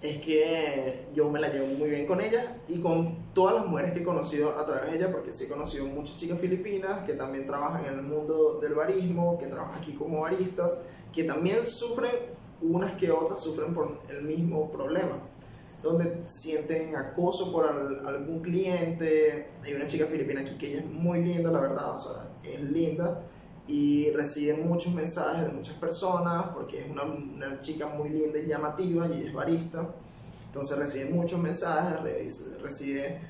[0.00, 3.92] es que yo me la llevo muy bien con ella y con todas las mujeres
[3.92, 7.14] que he conocido a través de ella, porque sí he conocido muchas chicas filipinas que
[7.14, 12.12] también trabajan en el mundo del barismo, que trabajan aquí como baristas, que también sufren,
[12.62, 15.20] unas que otras sufren por el mismo problema
[15.82, 19.48] donde sienten acoso por al, algún cliente.
[19.62, 22.60] Hay una chica filipina aquí que ella es muy linda, la verdad, o sea, es
[22.60, 23.22] linda
[23.68, 29.06] y recibe muchos mensajes de muchas personas porque es una, chica muy linda y llamativa
[29.08, 29.86] y es barista.
[30.46, 33.20] Entonces recibe muchos mensajes, recibe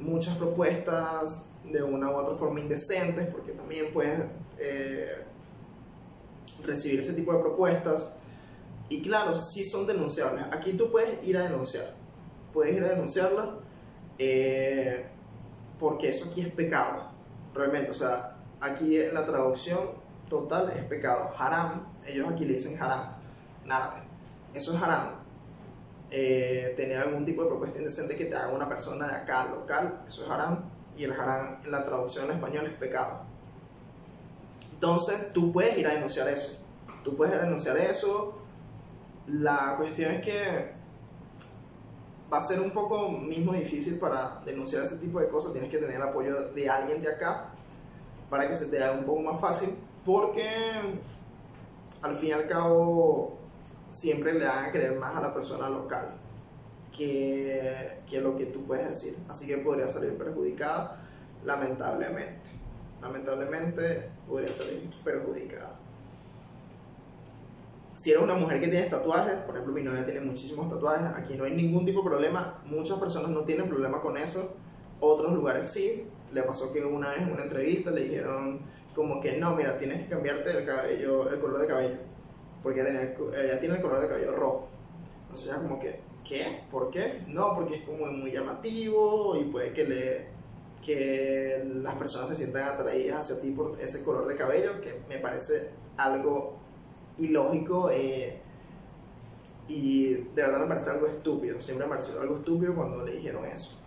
[0.00, 4.20] muchas propuestas de una u otra forma indecentes porque también puedes
[4.58, 5.22] eh,
[6.64, 8.16] recibir ese tipo de propuestas
[8.94, 10.44] y claro, sí son denunciables.
[10.52, 11.86] Aquí tú puedes ir a denunciar.
[12.52, 13.56] Puedes ir a denunciarla
[14.16, 15.04] eh,
[15.80, 17.10] porque eso aquí es pecado.
[17.52, 19.80] Realmente, o sea, aquí la traducción
[20.28, 21.34] total es pecado.
[21.36, 23.16] Haram, ellos aquí le dicen haram,
[23.64, 24.02] en árabe.
[24.54, 25.24] Eso es haram.
[26.12, 30.04] Eh, tener algún tipo de propuesta indecente que te haga una persona de acá, local,
[30.06, 30.70] eso es haram.
[30.96, 33.24] Y el haram en la traducción en español es pecado.
[34.72, 36.64] Entonces, tú puedes ir a denunciar eso.
[37.02, 38.43] Tú puedes ir a denunciar eso
[39.26, 40.72] la cuestión es que
[42.32, 45.52] va a ser un poco mismo difícil para denunciar ese tipo de cosas.
[45.52, 47.50] Tienes que tener el apoyo de alguien de acá
[48.28, 49.76] para que se te haga un poco más fácil.
[50.04, 50.48] Porque
[52.02, 53.38] al fin y al cabo
[53.88, 56.16] siempre le van a querer más a la persona local
[56.92, 59.16] que, que lo que tú puedes decir.
[59.28, 61.00] Así que podría salir perjudicada,
[61.44, 62.50] lamentablemente.
[63.00, 65.83] Lamentablemente podría salir perjudicada
[67.94, 71.36] si eres una mujer que tiene tatuajes, por ejemplo mi novia tiene muchísimos tatuajes, aquí
[71.36, 74.56] no hay ningún tipo de problema, muchas personas no tienen problema con eso,
[75.00, 78.60] otros lugares sí, le pasó que una vez en una entrevista le dijeron
[78.94, 81.96] como que no, mira, tienes que cambiarte el cabello, el color de cabello,
[82.62, 84.68] porque ella tiene el color de cabello rojo,
[85.22, 86.62] entonces ya como que, ¿qué?
[86.70, 87.22] ¿Por qué?
[87.28, 90.34] No, porque es como muy llamativo y puede que le
[90.84, 95.18] que las personas se sientan atraídas hacia ti por ese color de cabello, que me
[95.18, 96.58] parece algo
[97.18, 98.40] ilógico eh,
[99.68, 101.60] y de verdad me parece algo estúpido.
[101.60, 103.80] Siempre me pareció algo estúpido cuando le dijeron eso.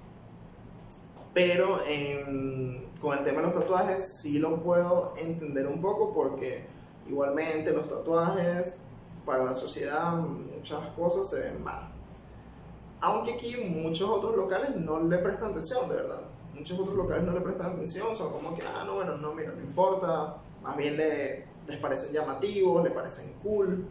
[1.34, 1.78] Pero
[3.00, 6.66] con el tema de los tatuajes sí lo puedo entender un poco porque
[7.08, 8.82] igualmente los tatuajes
[9.26, 11.92] para la sociedad muchas cosas se ven mal.
[13.00, 16.22] Aunque aquí muchos otros locales no le prestan atención, de verdad.
[16.56, 19.52] Muchos otros locales no le prestan atención, son como que, ah, no, bueno, no, mira,
[19.52, 20.38] no importa.
[20.64, 23.86] Más bien le, les parecen llamativos, les parecen cool.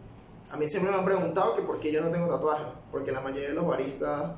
[0.51, 3.21] A mí siempre me han preguntado que por qué yo no tengo tatuajes, porque la
[3.21, 4.31] mayoría de los baristas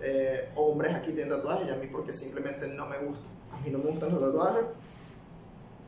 [0.00, 3.26] eh, hombres aquí tienen tatuajes y a mí porque simplemente no me gusta.
[3.52, 4.64] A mí no me gustan los tatuajes.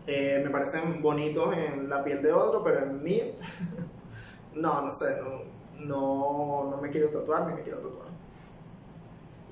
[0.07, 3.21] Eh, me parecen bonitos en la piel de otro, pero en mí,
[4.55, 8.09] no, no sé, no, no, no me quiero tatuar ni me quiero tatuar.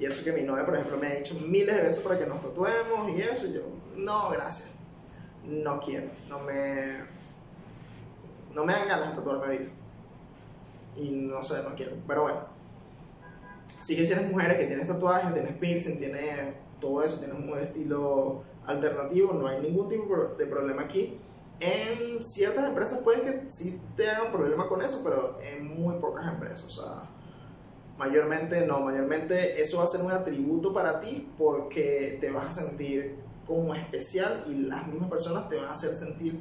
[0.00, 2.26] Y eso que mi novia, por ejemplo, me ha dicho miles de veces para que
[2.26, 3.62] nos tatuemos y eso, y yo,
[3.96, 4.76] no, gracias,
[5.44, 7.02] no quiero, no me,
[8.59, 9.70] no me dan ganas de tatuarme ahorita.
[10.96, 11.92] Y no sé, no quiero.
[12.06, 12.40] Pero bueno.
[13.80, 17.56] Sí que si eres mujeres que tienes tatuajes, tienes piercing, tienes todo eso, tienes un
[17.56, 21.16] estilo alternativo, no hay ningún tipo de problema aquí.
[21.61, 26.26] En ciertas empresas pueden que sí te hagan problema con eso, pero en muy pocas
[26.26, 26.66] empresas.
[26.78, 27.09] O sea,
[27.96, 32.62] mayormente no, mayormente eso va a ser un atributo para ti porque te vas a
[32.62, 36.40] sentir como especial y las mismas personas te van a hacer sentir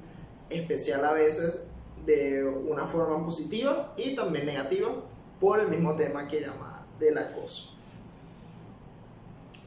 [0.49, 1.71] especial a veces
[2.07, 4.87] de una forma positiva y también negativa
[5.41, 7.73] por el mismo tema que llama del acoso.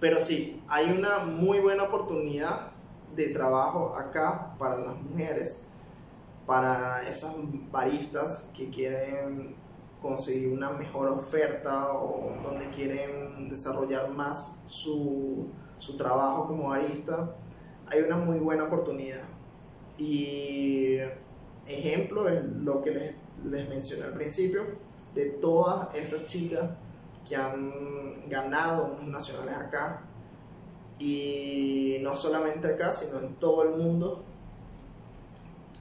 [0.00, 2.70] Pero sí, hay una muy buena oportunidad
[3.14, 5.68] de trabajo acá para las mujeres,
[6.46, 7.36] para esas
[7.70, 9.54] baristas que quieren
[10.00, 17.36] conseguir una mejor oferta o donde quieren desarrollar más su, su trabajo como barista,
[17.86, 19.24] hay una muy buena oportunidad.
[19.98, 20.96] Y
[21.70, 23.14] ejemplo es lo que les,
[23.44, 24.62] les mencioné al principio,
[25.14, 26.70] de todas esas chicas
[27.28, 30.02] que han ganado unos nacionales acá,
[30.98, 34.22] y no solamente acá, sino en todo el mundo.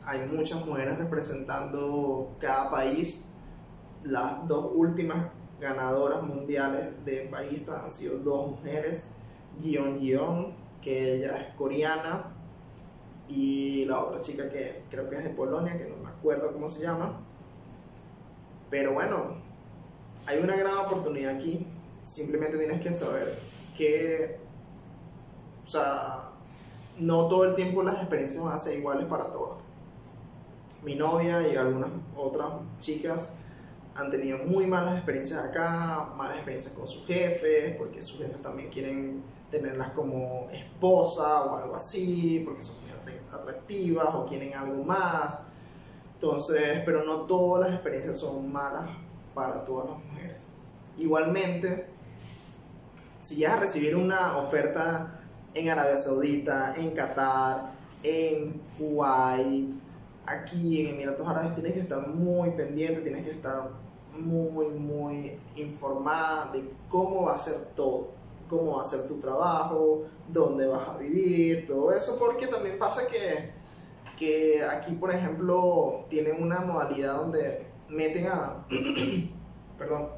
[0.05, 3.29] Hay muchas mujeres representando cada país.
[4.03, 5.27] Las dos últimas
[5.59, 9.11] ganadoras mundiales de barista han sido dos mujeres,
[9.59, 12.33] Gion Gion, que ella es coreana,
[13.29, 16.67] y la otra chica que creo que es de Polonia, que no me acuerdo cómo
[16.67, 17.21] se llama.
[18.69, 19.35] Pero bueno,
[20.27, 21.65] hay una gran oportunidad aquí.
[22.03, 23.33] Simplemente tienes que saber
[23.77, 24.39] que
[25.69, 26.31] o sea,
[26.97, 29.59] no todo el tiempo las experiencias van a ser iguales para todas.
[30.81, 32.47] Mi novia y algunas otras
[32.79, 33.35] chicas
[33.93, 38.71] han tenido muy malas experiencias acá, malas experiencias con sus jefes, porque sus jefes también
[38.71, 39.21] quieren
[39.51, 42.77] tenerlas como esposa o algo así, porque son
[43.31, 45.47] atractivas o quieren algo más.
[46.15, 48.89] Entonces, pero no todas las experiencias son malas
[49.33, 50.51] para todas las mujeres.
[50.97, 51.87] Igualmente,
[53.19, 55.19] si ya a recibir una oferta
[55.53, 57.71] en Arabia Saudita, en Qatar,
[58.03, 59.69] en Kuwait,
[60.25, 63.69] aquí en Emiratos Árabes, tienes que estar muy pendiente, tienes que estar
[64.17, 68.11] muy, muy informada de cómo va a ser todo,
[68.49, 73.07] cómo va a ser tu trabajo, dónde vas a vivir, todo eso, porque también pasa
[73.07, 73.51] que,
[74.17, 78.65] que aquí, por ejemplo, tienen una modalidad donde meten a,
[79.77, 80.09] perdón,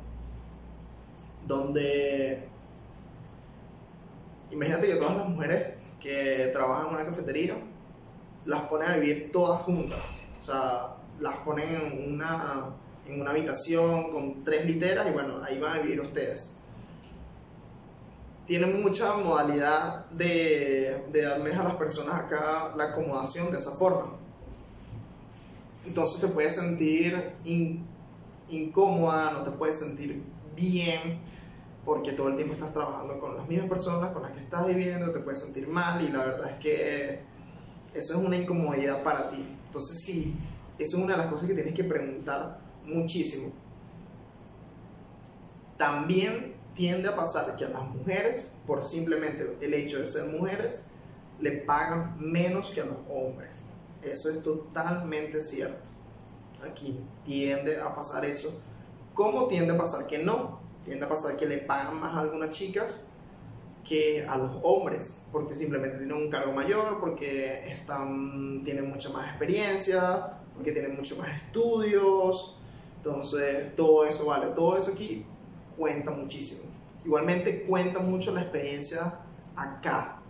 [1.45, 2.49] donde
[4.51, 7.55] Imagínate que todas las mujeres que trabajan en una cafetería
[8.45, 10.23] las ponen a vivir todas juntas.
[10.41, 12.65] O sea, las ponen en una,
[13.07, 16.60] en una habitación con tres literas y bueno, ahí van a vivir ustedes.
[18.51, 24.17] Tienen mucha modalidad de, de darles a las personas acá la acomodación de esa forma.
[25.87, 27.31] Entonces te puedes sentir
[28.49, 30.21] incómoda, no te puedes sentir
[30.53, 31.21] bien
[31.85, 35.13] porque todo el tiempo estás trabajando con las mismas personas con las que estás viviendo,
[35.13, 37.21] te puedes sentir mal y la verdad es que
[37.93, 39.47] eso es una incomodidad para ti.
[39.67, 40.35] Entonces sí,
[40.77, 43.53] eso es una de las cosas que tienes que preguntar muchísimo.
[45.77, 50.87] También tiende a pasar que a las mujeres, por simplemente el hecho de ser mujeres,
[51.39, 53.65] le pagan menos que a los hombres.
[54.01, 55.81] Eso es totalmente cierto.
[56.63, 58.61] Aquí tiende a pasar eso.
[59.13, 60.61] ¿Cómo tiende a pasar que no?
[60.85, 63.07] tiende a pasar que le pagan más a algunas chicas
[63.83, 69.27] que a los hombres, porque simplemente tienen un cargo mayor, porque están, tienen mucha más
[69.27, 72.59] experiencia, porque tienen mucho más estudios,
[72.97, 75.25] entonces todo eso vale, todo eso aquí
[75.81, 76.61] cuenta muchísimo.
[77.03, 79.17] Igualmente cuenta mucho la experiencia
[79.55, 80.21] acá.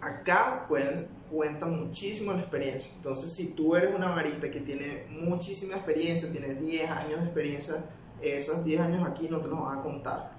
[0.00, 2.94] Acá cuenta muchísimo la experiencia.
[2.96, 7.84] Entonces si tú eres una barista que tiene muchísima experiencia, tienes 10 años de experiencia,
[8.22, 10.32] esos 10 años aquí no te los van a contar.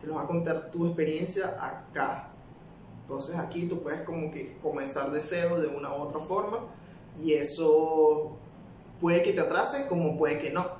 [0.00, 2.30] Te los va a contar tu experiencia acá.
[3.02, 6.60] Entonces aquí tú puedes como que comenzar de cero de una u otra forma
[7.22, 8.38] y eso
[9.02, 10.79] puede que te atrase como puede que no.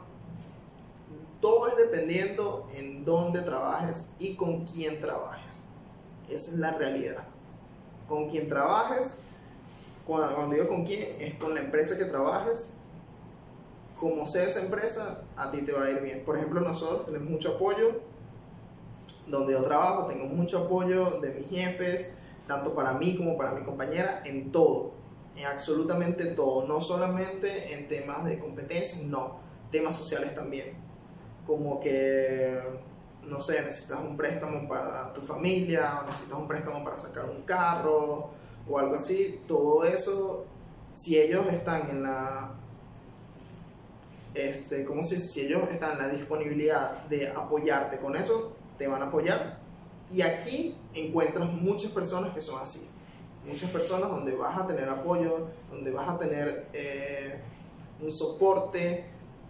[1.41, 5.65] Todo es dependiendo en dónde trabajes y con quién trabajes.
[6.29, 7.25] Esa es la realidad.
[8.09, 9.23] Con quién trabajes,
[10.07, 12.77] cuando digo con quién, es con la empresa que trabajes
[14.01, 16.25] como sea esa empresa, a ti te va a ir bien.
[16.25, 18.01] Por ejemplo, nosotros tenemos mucho apoyo
[19.27, 22.15] donde yo trabajo, tengo mucho apoyo de mis jefes,
[22.49, 24.93] tanto para mí como para mi compañera, en todo,
[25.37, 29.39] en absolutamente todo, no solamente en temas de competencias, no,
[29.71, 30.75] temas sociales también,
[31.51, 32.61] como que,
[33.25, 38.31] no sé, necesitas un préstamo para tu familia, necesitas un préstamo para sacar un carro
[38.69, 40.45] o algo así, todo eso,
[40.95, 42.55] si ellos están en la
[44.33, 49.03] este, como si, si ellos están en la disponibilidad de apoyarte con eso, te van
[49.03, 49.59] a apoyar.
[50.09, 52.91] Y aquí encuentras muchas personas que son así.
[53.45, 57.41] Muchas personas donde vas a tener apoyo, donde vas a tener eh,
[58.01, 59.05] un soporte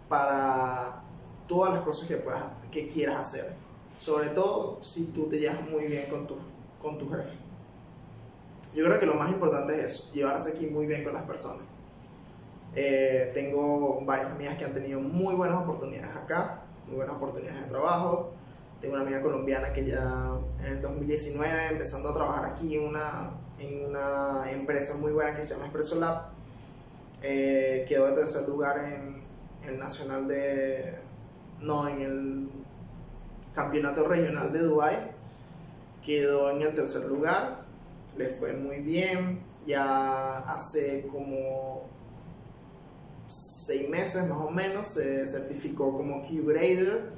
[0.09, 1.00] para
[1.51, 3.53] todas las cosas que, puedas, que quieras hacer.
[3.97, 6.35] Sobre todo si tú te llevas muy bien con tu,
[6.81, 7.35] con tu jefe.
[8.73, 11.65] Yo creo que lo más importante es eso, llevarse aquí muy bien con las personas.
[12.73, 17.69] Eh, tengo varias amigas que han tenido muy buenas oportunidades acá, muy buenas oportunidades de
[17.69, 18.31] trabajo.
[18.79, 20.31] Tengo una amiga colombiana que ya
[20.61, 25.43] en el 2019, empezando a trabajar aquí en una, en una empresa muy buena que
[25.43, 26.29] se llama Expresso Lab,
[27.21, 29.21] eh, quedó en tercer lugar en
[29.67, 31.00] el nacional de.
[31.61, 32.49] No, en el
[33.53, 35.11] campeonato regional de Dubai
[36.03, 37.61] quedó en el tercer lugar,
[38.17, 41.83] le fue muy bien, ya hace como
[43.27, 47.11] seis meses más o menos se certificó como Q-Grader,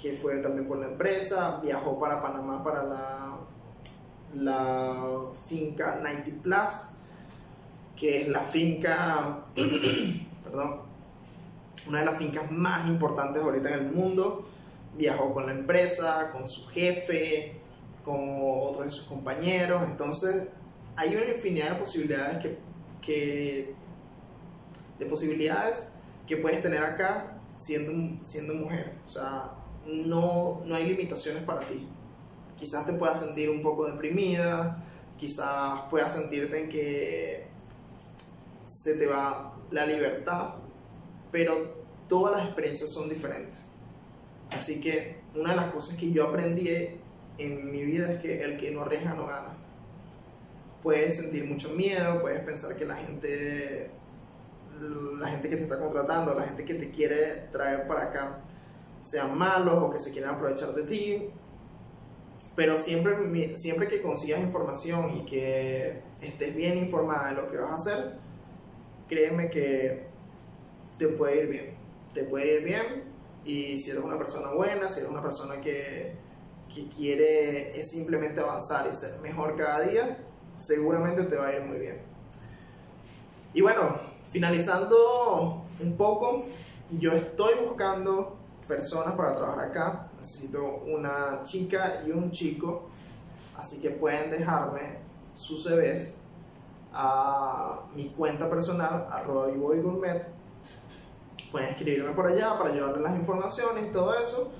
[0.00, 3.38] que fue también por la empresa, viajó para Panamá para la,
[4.34, 4.96] la
[5.48, 6.74] finca 90 Plus,
[7.96, 9.44] que es la finca,
[10.44, 10.83] perdón,
[11.86, 14.46] una de las fincas más importantes ahorita en el mundo.
[14.96, 17.60] Viajó con la empresa, con su jefe,
[18.04, 19.82] con otros de sus compañeros.
[19.84, 20.48] Entonces,
[20.96, 22.58] hay una infinidad de posibilidades que,
[23.02, 23.74] que
[24.98, 25.94] de posibilidades
[26.26, 28.94] que puedes tener acá siendo, siendo mujer.
[29.06, 29.52] O sea,
[29.86, 31.88] no, no hay limitaciones para ti.
[32.56, 34.84] Quizás te puedas sentir un poco deprimida,
[35.18, 37.46] quizás puedas sentirte en que
[38.64, 40.54] se te va la libertad,
[41.30, 41.73] pero
[42.08, 43.62] todas las experiencias son diferentes.
[44.50, 46.68] Así que una de las cosas que yo aprendí
[47.38, 49.56] en mi vida es que el que no arriesga no gana.
[50.82, 53.90] Puedes sentir mucho miedo, puedes pensar que la gente,
[55.18, 58.44] la gente que te está contratando, la gente que te quiere traer para acá,
[59.00, 61.30] sean malos o que se quieran aprovechar de ti.
[62.54, 67.70] Pero siempre, siempre que consigas información y que estés bien informada de lo que vas
[67.70, 68.18] a hacer,
[69.08, 70.06] créeme que
[70.98, 71.83] te puede ir bien.
[72.14, 73.04] Te puede ir bien
[73.44, 76.16] y si eres una persona buena, si eres una persona que,
[76.72, 80.18] que quiere es simplemente avanzar y ser mejor cada día,
[80.56, 82.00] seguramente te va a ir muy bien.
[83.52, 83.98] Y bueno,
[84.30, 86.44] finalizando un poco,
[86.90, 88.36] yo estoy buscando
[88.66, 90.10] personas para trabajar acá.
[90.18, 92.88] Necesito una chica y un chico,
[93.56, 94.98] así que pueden dejarme
[95.34, 96.16] sus CVs
[96.92, 100.33] a mi cuenta personal, arroba gourmet.
[101.54, 104.50] Pueden escribirme por allá para llevarles las informaciones y todo eso.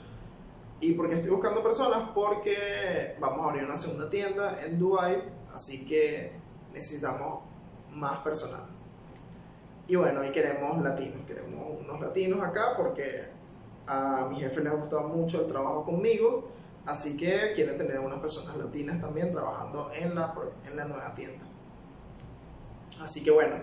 [0.79, 2.11] ¿Y por qué estoy buscando personas?
[2.15, 5.21] Porque vamos a abrir una segunda tienda en Dubai,
[5.53, 6.31] así que
[6.73, 7.41] necesitamos
[7.91, 8.67] más personal.
[9.89, 13.23] Y bueno, y queremos latinos, queremos unos latinos acá porque
[13.89, 16.49] a mi jefe le ha gustado mucho el trabajo conmigo,
[16.87, 20.33] así que quieren tener unas personas latinas también trabajando en la,
[20.65, 21.45] en la nueva tienda.
[23.03, 23.57] Así que bueno,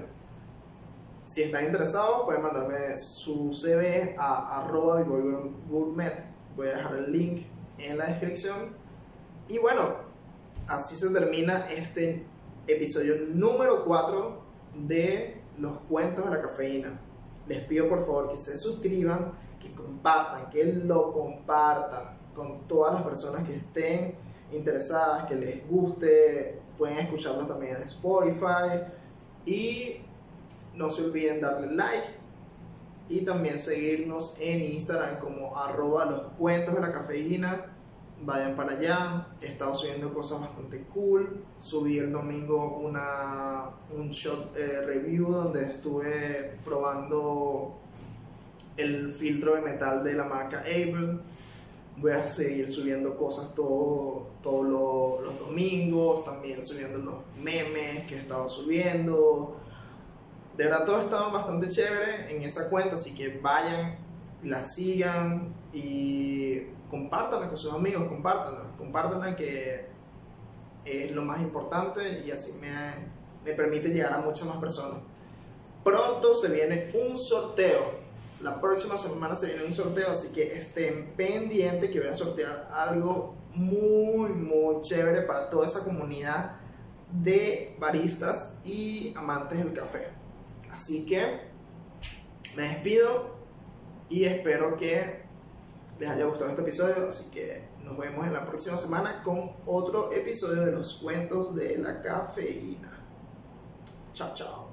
[1.32, 6.25] si están interesados pueden mandarme su CV a arroba gourmet.
[6.57, 7.45] Voy a dejar el link
[7.77, 8.75] en la descripción.
[9.47, 9.95] Y bueno,
[10.67, 12.25] así se termina este
[12.67, 14.41] episodio número 4
[14.88, 16.99] de los cuentos de la cafeína.
[17.47, 23.03] Les pido por favor que se suscriban, que compartan, que lo compartan con todas las
[23.03, 24.15] personas que estén
[24.51, 26.59] interesadas, que les guste.
[26.77, 28.84] Pueden escucharlo también en Spotify
[29.45, 30.01] y
[30.76, 32.22] no se olviden darle like
[33.09, 37.65] y también seguirnos en Instagram como arroba los cuentos de la cafeína.
[38.24, 41.43] Vayan para allá, he estado subiendo cosas bastante cool.
[41.59, 47.80] Subí el domingo una, un shot eh, review donde estuve probando
[48.78, 51.19] el filtro de metal de la marca Able.
[51.97, 54.63] Voy a seguir subiendo cosas todos todo
[55.24, 59.57] los domingos, también subiendo los memes que he estado subiendo.
[60.62, 63.97] De verdad todo estaba bastante chévere en esa cuenta, así que vayan,
[64.43, 69.88] la sigan y compártanla con sus amigos, compártanla, compártanla que
[70.86, 72.70] es lo más importante y así me,
[73.43, 74.99] me permite llegar a muchas más personas.
[75.84, 77.99] Pronto se viene un sorteo
[78.43, 82.70] la próxima semana se viene un sorteo, así que estén pendientes que voy a sortear
[82.72, 86.57] algo muy, muy chévere para toda esa comunidad
[87.12, 90.20] de baristas y amantes del café.
[90.72, 91.41] Así que
[92.55, 93.36] me despido
[94.09, 95.22] y espero que
[95.99, 97.07] les haya gustado este episodio.
[97.09, 101.78] Así que nos vemos en la próxima semana con otro episodio de los cuentos de
[101.78, 102.99] la cafeína.
[104.13, 104.67] Chao, chao.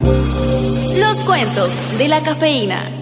[0.00, 2.99] Los cuentos de la cafeína.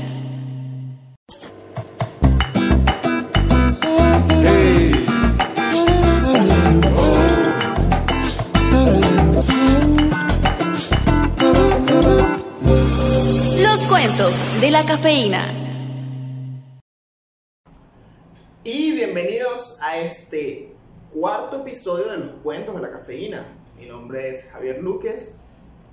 [18.64, 20.74] Y bienvenidos a este
[21.14, 23.46] cuarto episodio de los cuentos de la cafeína.
[23.78, 25.40] Mi nombre es Javier Luques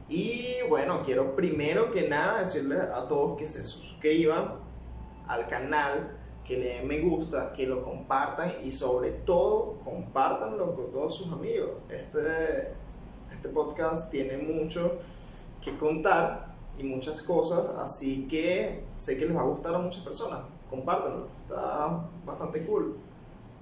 [0.09, 4.55] y bueno, quiero primero que nada decirles a todos que se suscriban
[5.27, 10.91] al canal, que le den me gusta, que lo compartan y sobre todo compartanlo con
[10.91, 11.69] todos sus amigos.
[11.89, 12.73] Este,
[13.31, 14.97] este podcast tiene mucho
[15.61, 16.44] que contar
[16.77, 20.41] y muchas cosas, así que sé que les va a gustar a muchas personas.
[20.69, 22.95] Compártanlo, está bastante cool.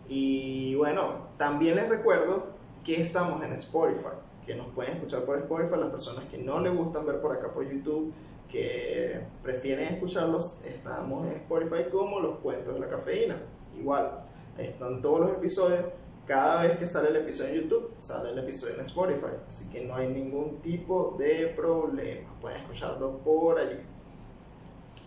[0.08, 2.48] Y bueno, también les recuerdo
[2.84, 6.76] que estamos en Spotify, que nos pueden escuchar por Spotify las personas que no les
[6.76, 8.14] gustan ver por acá por YouTube
[8.54, 13.36] que prefieren escucharlos, estamos en Spotify como los cuentos de la cafeína.
[13.76, 14.24] Igual,
[14.60, 15.86] están todos los episodios.
[16.26, 19.36] Cada vez que sale el episodio en YouTube, sale el episodio en Spotify.
[19.46, 22.34] Así que no hay ningún tipo de problema.
[22.40, 23.80] Pueden escucharlo por allí.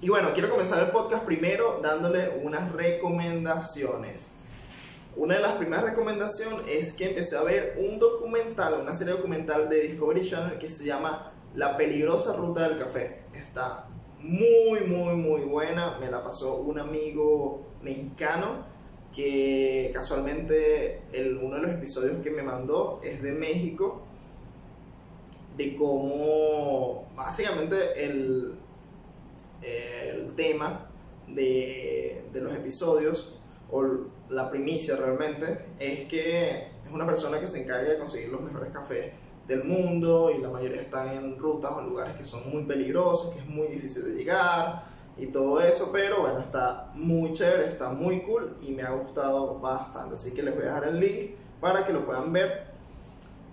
[0.03, 4.33] Y bueno, quiero comenzar el podcast primero dándole unas recomendaciones.
[5.17, 9.71] Una de las primeras recomendaciones es que empecé a ver un documental, una serie documental
[9.71, 13.23] de Discovery Channel que se llama La peligrosa ruta del café.
[13.33, 13.89] Está
[14.19, 15.97] muy, muy, muy buena.
[15.99, 18.66] Me la pasó un amigo mexicano
[19.17, 24.03] que casualmente el, uno de los episodios que me mandó es de México,
[25.57, 28.55] de cómo básicamente el,
[29.63, 30.91] el tema
[31.29, 33.39] de, de los episodios
[33.71, 33.85] o
[34.29, 36.51] la primicia realmente es que
[36.85, 39.13] es una persona que se encarga de conseguir los mejores cafés
[39.49, 43.39] del mundo y la mayoría están en rutas o lugares que son muy peligrosos, que
[43.39, 48.23] es muy difícil de llegar y todo eso, pero bueno, está muy chévere, está muy
[48.23, 51.87] cool y me ha gustado bastante, así que les voy a dejar el link para
[51.87, 52.67] que lo puedan ver.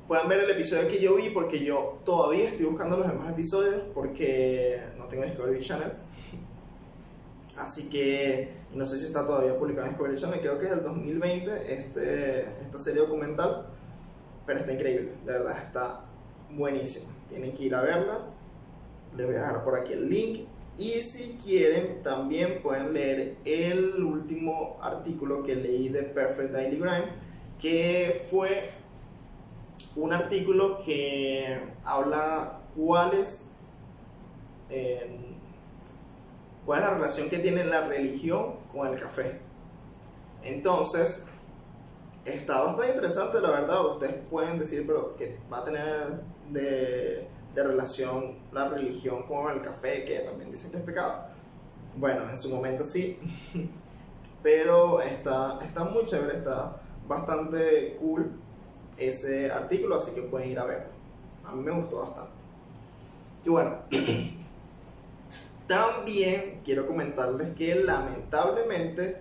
[0.08, 3.82] Puedan ver el episodio que yo vi porque yo todavía estoy buscando los demás episodios
[3.94, 5.94] porque no tengo Discovery Channel.
[7.58, 10.84] Así que no sé si está todavía publicado en Discovery Channel, creo que es del
[10.84, 13.68] 2020 este, esta serie documental
[14.46, 16.02] pero está increíble, de verdad está
[16.52, 17.14] buenísima.
[17.30, 18.20] Tienen que ir a verla.
[19.16, 20.48] Les voy a dejar por aquí el link.
[20.78, 27.06] Y si quieren, también pueden leer el último artículo que leí de Perfect Daily Grind,
[27.60, 28.64] que fue
[29.96, 33.58] un artículo que habla cuál es,
[34.72, 35.16] eh,
[36.66, 39.40] cuál es la relación que tiene la religión con el café.
[40.42, 41.28] Entonces,
[42.26, 43.86] está bastante interesante, la verdad.
[43.86, 49.62] Ustedes pueden decir, pero que va a tener de, de, relación la religión con el
[49.62, 51.26] café, que también dicen que es pecado.
[51.96, 53.20] Bueno, en su momento sí,
[54.44, 56.78] pero está, está muy chévere, está
[57.08, 58.32] bastante cool
[58.98, 60.88] ese artículo, así que pueden ir a verlo.
[61.46, 62.32] A mí me gustó bastante.
[63.46, 63.76] Y bueno,
[65.68, 69.18] también quiero comentarles que lamentablemente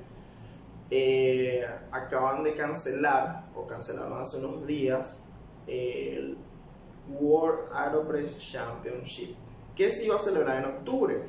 [0.91, 5.24] eh, acaban de cancelar, o cancelaron hace unos días,
[5.66, 6.37] el
[7.09, 9.34] World Aeropress Championship,
[9.74, 11.22] que se iba a celebrar en octubre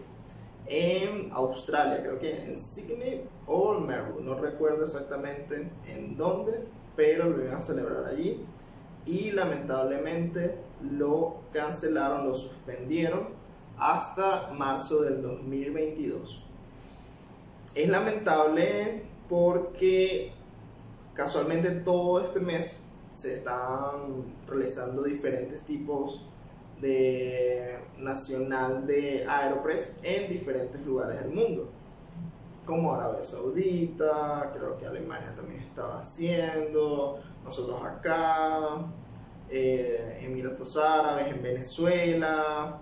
[0.66, 6.64] en Australia, creo que en Sydney o Melbourne, no recuerdo exactamente en dónde,
[6.96, 8.46] pero lo iban a celebrar allí
[9.06, 13.30] y lamentablemente lo cancelaron, lo suspendieron
[13.78, 16.46] hasta marzo del 2022.
[17.76, 20.32] Es lamentable porque
[21.14, 22.83] casualmente todo este mes
[23.16, 26.26] se están realizando diferentes tipos
[26.82, 31.70] de nacional de Aeropress en diferentes lugares del mundo,
[32.66, 38.86] como Arabia Saudita, creo que Alemania también estaba haciendo, nosotros acá,
[39.50, 42.82] eh, Emiratos Árabes, en Venezuela,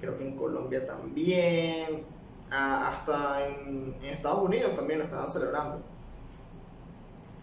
[0.00, 2.04] creo que en Colombia también,
[2.50, 5.80] hasta en, Estados Unidos también lo estaban celebrando.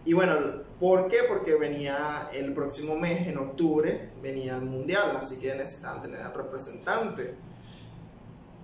[0.06, 1.20] Y bueno, ¿por qué?
[1.30, 6.34] Porque venía el próximo mes, en octubre, venía el mundial, así que necesitaban tener al
[6.34, 7.38] representante.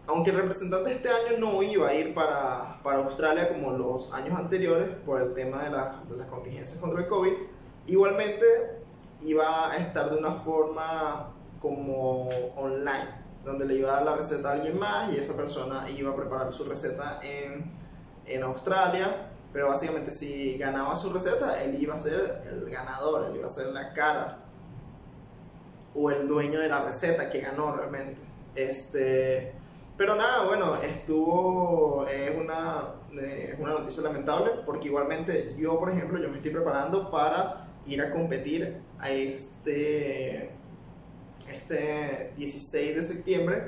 [0.06, 4.38] Aunque el representante este año no iba a ir para, para Australia como los años
[4.38, 7.32] anteriores por el tema de, de las contingencias contra el COVID,
[7.88, 8.46] igualmente
[9.22, 14.50] iba a estar de una forma como online donde le iba a dar la receta
[14.50, 17.72] a alguien más y esa persona iba a preparar su receta en,
[18.26, 19.29] en Australia.
[19.52, 23.50] Pero básicamente si ganaba su receta, él iba a ser el ganador, él iba a
[23.50, 24.40] ser la cara
[25.96, 28.18] o el dueño de la receta que ganó realmente.
[28.56, 29.54] Este,
[29.98, 32.94] pero nada, bueno, estuvo, es una,
[33.60, 38.12] una noticia lamentable porque igualmente yo, por ejemplo, yo me estoy preparando para ir a
[38.12, 40.52] competir a este
[41.52, 43.64] este 16 de septiembre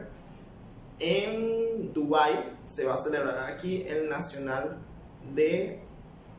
[0.99, 4.77] en Dubai se va a celebrar aquí el Nacional
[5.33, 5.79] de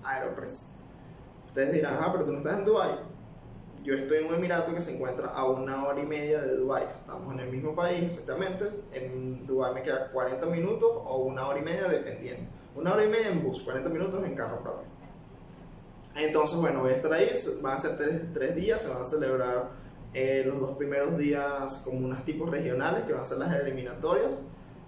[0.05, 0.77] Aeropress.
[1.49, 2.91] Ustedes dirán, ah, pero tú no estás en Dubai.
[3.85, 6.85] Yo estoy en un emirato que se encuentra a una hora y media de Dubai.
[6.95, 8.71] Estamos en el mismo país exactamente.
[8.93, 12.49] En Dubai me queda 40 minutos o una hora y media dependiendo.
[12.75, 14.87] una hora y media en bus, 40 minutos en carro propio.
[16.17, 17.31] Entonces, bueno, voy a estar ahí,
[17.63, 19.71] van a ser tres, días, se van a celebrar
[20.15, 24.43] eh, los dos primeros días como unos tipos regionales, que van a ser las eliminatorias,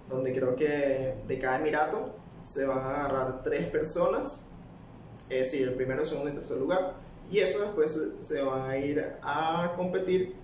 [0.09, 2.15] donde creo que de cada emirato
[2.45, 4.47] se van a agarrar tres personas,
[5.29, 6.95] es decir, el primero, segundo y tercer lugar,
[7.29, 10.35] y eso después se van a ir a competir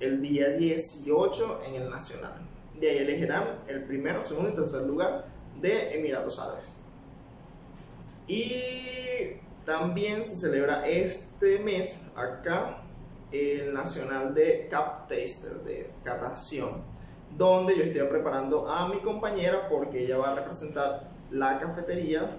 [0.00, 2.34] el día 18 en el Nacional.
[2.78, 5.26] De ahí elegirán el primero, segundo y tercer lugar
[5.60, 6.76] de Emiratos Árabes.
[8.26, 12.82] Y también se celebra este mes acá
[13.32, 16.82] el Nacional de Cap Taster, de catación,
[17.36, 22.38] donde yo estoy preparando a mi compañera porque ella va a representar la cafetería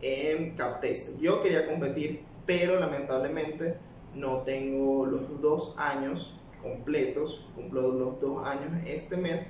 [0.00, 1.18] en Cap Taster.
[1.20, 3.78] Yo quería competir, pero lamentablemente
[4.14, 9.46] no tengo los dos años completos, cumplo los dos años este mes,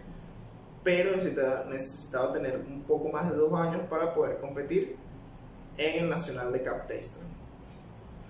[0.83, 4.97] pero necesitaba, necesitaba tener un poco más de dos años para poder competir
[5.77, 7.25] en el Nacional de Cap Taster.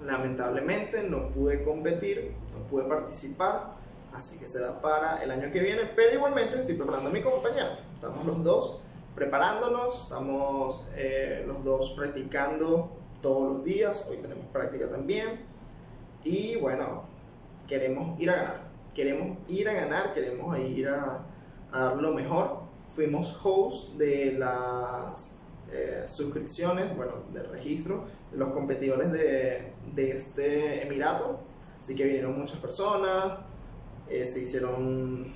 [0.05, 3.75] Lamentablemente no pude competir, no pude participar,
[4.15, 7.79] así que será para el año que viene, pero igualmente estoy preparando a mi compañera.
[7.95, 8.81] Estamos los dos
[9.15, 12.91] preparándonos, estamos eh, los dos practicando
[13.21, 15.41] todos los días, hoy tenemos práctica también,
[16.25, 17.05] y bueno,
[17.69, 21.27] queremos ir a ganar queremos ir a ganar, queremos ir a,
[21.73, 22.63] dar lo mejor.
[22.87, 25.39] Fuimos host de las
[25.73, 31.41] eh, suscripciones, bueno, del registro de los competidores de, de, este Emirato.
[31.81, 33.39] Así que vinieron muchas personas,
[34.09, 35.33] eh, se hicieron,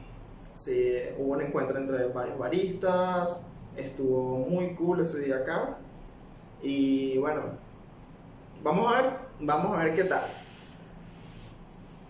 [0.54, 3.44] se, hubo un encuentro entre varios baristas,
[3.76, 5.78] estuvo muy cool ese día acá.
[6.62, 7.42] Y bueno,
[8.62, 10.22] vamos a ver, vamos a ver qué tal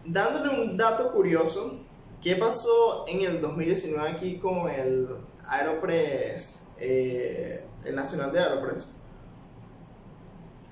[0.08, 1.80] dándole un dato curioso,
[2.22, 5.06] ¿qué pasó en el 2019 aquí con el
[5.46, 8.97] Aeropress, eh, el Nacional de Aeropress?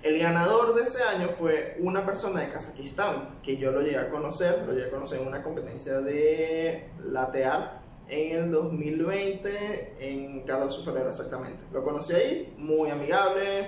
[0.07, 4.09] El ganador de ese año fue una persona de Kazajistán, que yo lo llegué a
[4.09, 10.79] conocer, lo llegué a conocer en una competencia de latear en el 2020, en 14
[10.79, 11.59] de febrero exactamente.
[11.73, 13.67] Lo conocí ahí, muy amigable,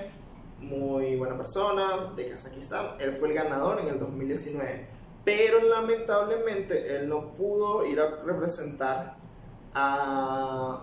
[0.60, 2.90] muy buena persona, de Kazajistán.
[3.00, 9.16] Él fue el ganador en el 2019 pero lamentablemente él no pudo ir a representar
[9.74, 10.80] al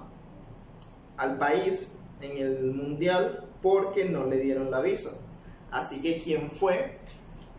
[1.40, 5.25] país en el mundial porque no le dieron la visa.
[5.72, 6.98] Así que quien fue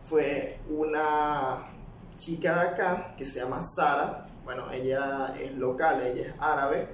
[0.08, 1.68] fue una
[2.16, 4.26] chica de acá que se llama Sara.
[4.44, 6.88] Bueno, ella es local, ella es árabe,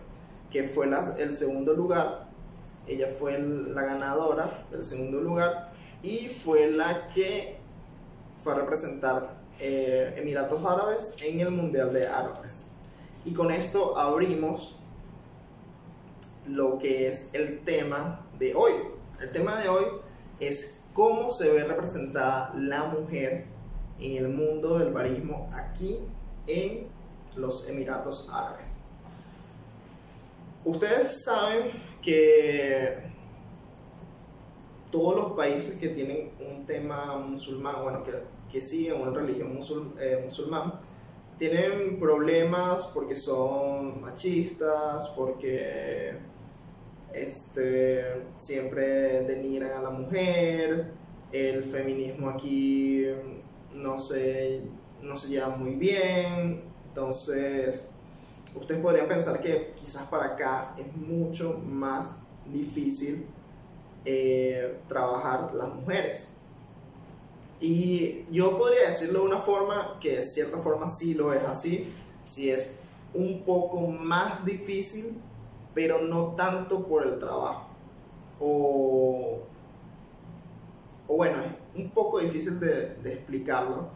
[0.51, 0.89] que fue
[1.19, 2.29] el segundo lugar.
[2.87, 7.59] Ella fue la ganadora del segundo lugar y fue la que
[8.43, 12.73] fue a representar eh, Emiratos Árabes en el Mundial de Árabes.
[13.25, 14.77] Y con esto abrimos
[16.49, 18.73] lo que es el tema de hoy.
[19.21, 19.85] El tema de hoy
[20.41, 23.47] es cómo se ve representada la mujer
[23.99, 26.01] en el mundo del barismo aquí
[26.47, 26.87] en
[27.37, 28.77] los Emiratos Árabes.
[30.65, 31.71] Ustedes saben
[32.01, 33.11] que
[34.91, 38.03] todos los países que tienen un tema musulmán, bueno,
[38.51, 39.59] que siguen una religión
[39.99, 40.75] eh, musulmán
[41.39, 46.13] tienen problemas porque son machistas, porque
[47.15, 48.05] este,
[48.39, 50.93] siempre denigran a la mujer,
[51.33, 53.07] el feminismo aquí
[53.75, 54.63] no se,
[55.03, 57.91] no se lleva muy bien, entonces
[58.55, 63.27] ustedes podrían pensar que quizás para acá es mucho más difícil
[64.05, 66.35] eh, trabajar las mujeres.
[67.61, 71.89] Y yo podría decirlo de una forma que de cierta forma sí lo es así,
[72.25, 72.81] si es
[73.15, 75.21] un poco más difícil,
[75.75, 77.67] pero no tanto por el trabajo.
[78.41, 79.41] O,
[81.09, 83.89] o bueno, es un poco difícil de, explicarlo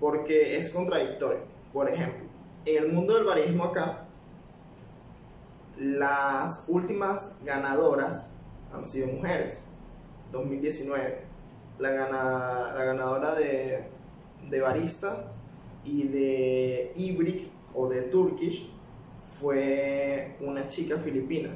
[0.00, 1.40] porque es contradictorio.
[1.72, 2.24] Por ejemplo,
[2.64, 4.06] en el mundo del barismo acá,
[5.78, 8.34] las últimas ganadoras
[8.72, 9.68] han sido mujeres.
[10.32, 11.24] 2019
[11.78, 13.84] la, la ganadora de,
[14.50, 15.32] de barista
[15.84, 18.73] y de Ibrik o de Turkish
[19.44, 21.50] fue una chica filipina.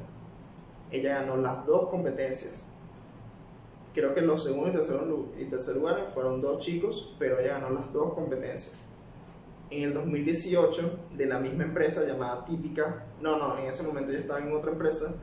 [0.91, 2.67] Ella ganó las dos competencias.
[3.95, 5.01] Creo que los segundos y tercer,
[5.39, 8.81] y tercer lugar fueron dos chicos, pero ella ganó las dos competencias.
[9.71, 14.19] En el 2018, de la misma empresa llamada Típica, no, no, en ese momento yo
[14.19, 15.15] estaba en otra empresa,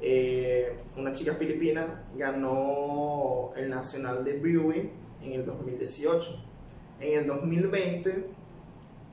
[0.00, 4.90] eh, una chica filipina ganó el Nacional de Brewing
[5.22, 6.40] en el 2018.
[7.00, 8.26] En el 2020,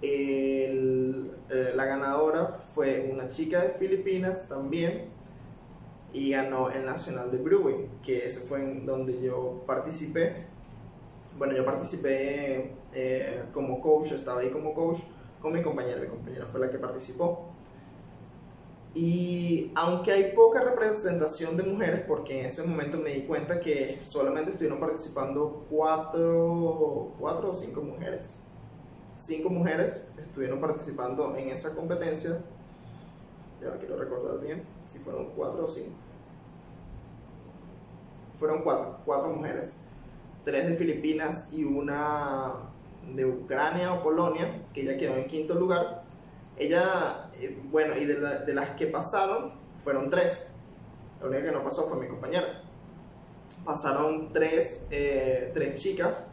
[0.02, 5.10] eh, la ganadora fue una chica de Filipinas también,
[6.14, 10.48] y ganó el Nacional de Brewing, que ese fue en donde yo participé.
[11.38, 15.00] Bueno, yo participé eh, como coach, estaba ahí como coach
[15.40, 17.52] con mi compañera, mi compañera fue la que participó.
[18.96, 24.00] Y aunque hay poca representación de mujeres, porque en ese momento me di cuenta que
[24.02, 28.49] solamente estuvieron participando cuatro, cuatro o cinco mujeres.
[29.20, 32.42] Cinco mujeres estuvieron participando en esa competencia.
[33.62, 35.96] Ya quiero recordar bien si fueron cuatro o cinco.
[38.40, 39.82] Fueron cuatro, cuatro mujeres.
[40.46, 42.54] Tres de Filipinas y una
[43.14, 46.04] de Ucrania o Polonia, que ella quedó en quinto lugar
[46.60, 50.56] ella, eh, bueno, y de, las que pasaron, fueron tres.
[51.22, 52.62] La única que no pasó fue mi compañera.
[53.64, 56.30] Pasaron tres, eh, tres chicas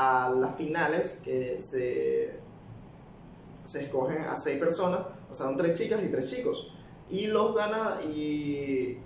[0.00, 2.38] a las finales que se,
[3.64, 6.72] se escogen a seis personas, o sea, son tres chicas y tres chicos.
[7.08, 8.98] Y los, gana, y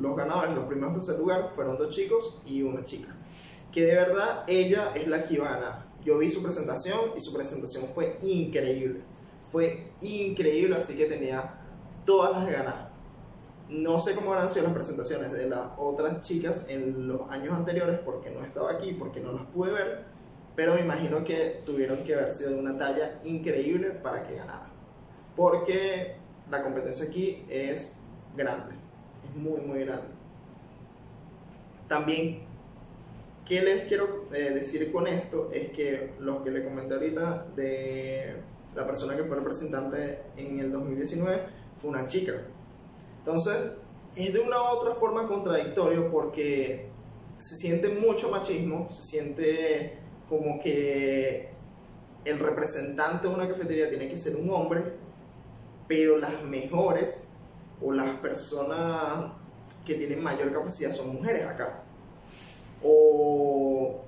[0.00, 3.14] los ganadores, los primeros tercer lugar, fueron dos chicos y una chica.
[3.70, 5.86] Que de verdad ella es la que iba a ganar.
[6.04, 9.02] Yo vi su presentación y su presentación fue increíble
[9.50, 11.54] fue increíble, así que tenía
[12.04, 12.90] todas las de ganar.
[13.68, 17.98] No sé cómo habrán sido las presentaciones de las otras chicas en los años anteriores
[18.04, 20.04] porque no estaba aquí, porque no las pude ver,
[20.56, 24.66] pero me imagino que tuvieron que haber sido de una talla increíble para que ganara.
[25.36, 26.16] Porque
[26.50, 27.98] la competencia aquí es
[28.34, 28.74] grande,
[29.28, 30.06] es muy, muy grande.
[31.86, 32.40] También,
[33.44, 35.50] ¿qué les quiero eh, decir con esto?
[35.52, 38.36] Es que los que le comenté ahorita de
[38.74, 41.42] la persona que fue representante en el 2019
[41.78, 42.32] fue una chica.
[43.18, 43.72] Entonces,
[44.14, 46.88] es de una u otra forma contradictorio porque
[47.38, 51.50] se siente mucho machismo, se siente como que
[52.24, 54.82] el representante de una cafetería tiene que ser un hombre,
[55.86, 57.28] pero las mejores
[57.80, 59.32] o las personas
[59.84, 61.82] que tienen mayor capacidad son mujeres acá.
[62.82, 64.00] O,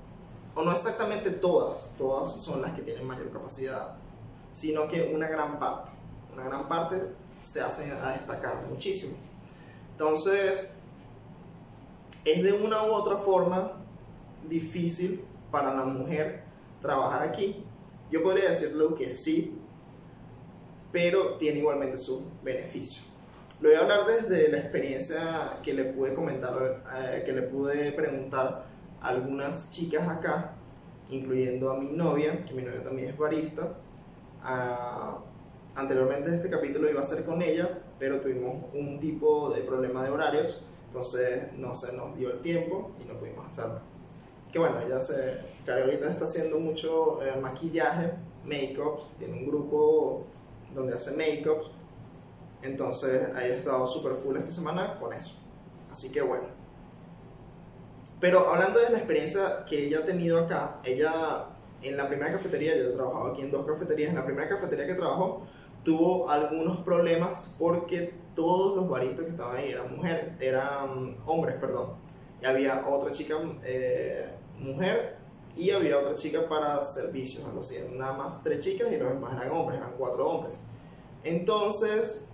[0.55, 3.97] o no exactamente todas, todas son las que tienen mayor capacidad
[4.53, 5.93] sino que una gran parte,
[6.35, 6.97] una gran parte
[7.41, 9.16] se hacen a destacar muchísimo.
[9.93, 10.75] Entonces,
[12.25, 13.73] es de una u otra forma
[14.49, 16.42] difícil para la mujer
[16.80, 17.64] trabajar aquí.
[18.11, 19.59] Yo podría decirlo que sí,
[20.92, 23.03] pero tiene igualmente su beneficio.
[23.61, 27.92] Lo voy a hablar desde la experiencia que le pude comentar, eh, que le pude
[27.92, 28.66] preguntar
[29.01, 30.55] a algunas chicas acá,
[31.11, 33.74] incluyendo a mi novia, que mi novia también es barista,
[35.74, 40.11] anteriormente este capítulo iba a ser con ella, pero tuvimos un tipo de problema de
[40.11, 43.80] horarios, entonces no se nos dio el tiempo y no pudimos hacerlo.
[44.53, 48.12] Que bueno, ella se, que ahorita está haciendo mucho eh, maquillaje,
[48.44, 50.24] make-up, tiene un grupo
[50.74, 51.70] donde hace make-up,
[52.62, 55.38] entonces ha estado súper full esta semana con eso.
[55.90, 56.46] Así que bueno.
[58.20, 61.46] Pero hablando de la experiencia que ella ha tenido acá, ella
[61.82, 64.86] en la primera cafetería, yo he trabajado aquí en dos cafeterías, en la primera cafetería
[64.86, 65.46] que trabajó
[65.84, 71.92] tuvo algunos problemas porque todos los baristas que estaban ahí eran mujeres, eran hombres, perdón.
[72.42, 74.28] Y había otra chica eh,
[74.59, 75.17] mujer
[75.57, 77.77] y había otra chica para servicios, algo así.
[77.93, 80.65] Nada más tres chicas y los demás eran hombres, eran cuatro hombres.
[81.25, 82.29] Entonces,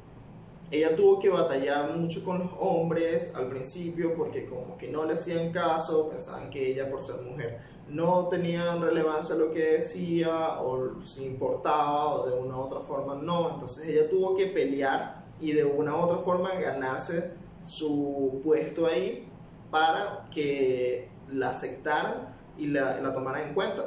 [0.71, 5.15] ella tuvo que batallar mucho con los hombres al principio porque como que no le
[5.15, 11.05] hacían caso, pensaban que ella por ser mujer no tenían relevancia lo que decía o
[11.05, 13.51] si importaba o de una u otra forma no.
[13.51, 19.29] Entonces ella tuvo que pelear y de una u otra forma ganarse su puesto ahí
[19.71, 23.83] para que la aceptaran y la, la tomaran en cuenta.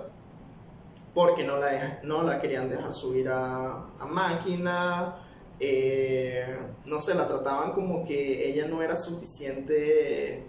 [1.14, 5.16] Porque no la, no la querían dejar subir a, a máquina,
[5.60, 10.48] eh, no sé, la trataban como que ella no era suficiente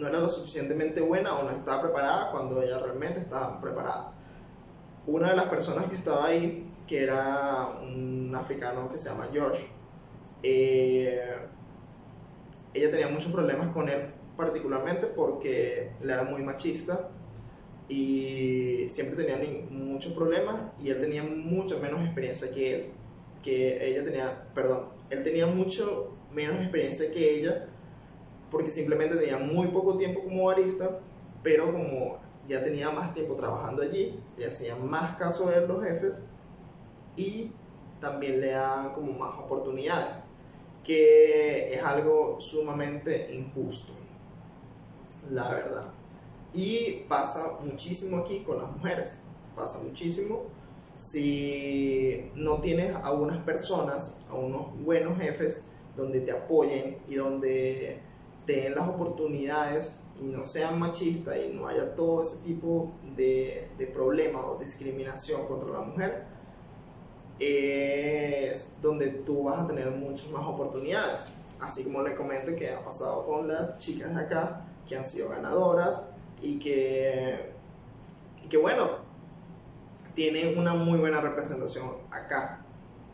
[0.00, 4.12] no era lo suficientemente buena o no estaba preparada cuando ella realmente estaba preparada.
[5.06, 9.66] Una de las personas que estaba ahí, que era un africano que se llama George,
[10.42, 11.36] eh,
[12.72, 17.10] ella tenía muchos problemas con él particularmente porque él era muy machista
[17.88, 19.38] y siempre tenía
[19.70, 22.86] muchos problemas y él tenía mucho menos experiencia que él,
[23.42, 27.66] que ella tenía, perdón, él tenía mucho menos experiencia que ella
[28.50, 31.00] porque simplemente tenía muy poco tiempo como barista,
[31.42, 32.18] pero como
[32.48, 36.22] ya tenía más tiempo trabajando allí, le hacían más caso a los jefes
[37.14, 37.52] y
[38.00, 40.24] también le dan como más oportunidades,
[40.82, 43.99] que es algo sumamente injusto,
[45.30, 45.92] la verdad.
[46.52, 49.22] Y pasa muchísimo aquí con las mujeres,
[49.54, 50.44] pasa muchísimo.
[50.96, 58.00] Si no tienes a unas personas, a unos buenos jefes donde te apoyen y donde
[58.46, 63.68] te den las oportunidades y no sean machistas y no haya todo ese tipo de,
[63.78, 66.24] de problemas o discriminación contra la mujer,
[67.38, 71.34] es donde tú vas a tener muchas más oportunidades.
[71.58, 75.28] Así como le comento que ha pasado con las chicas de acá, que han sido
[75.28, 76.10] ganadoras
[76.42, 77.52] y que,
[78.50, 78.88] que bueno,
[80.14, 82.66] tienen una muy buena representación acá.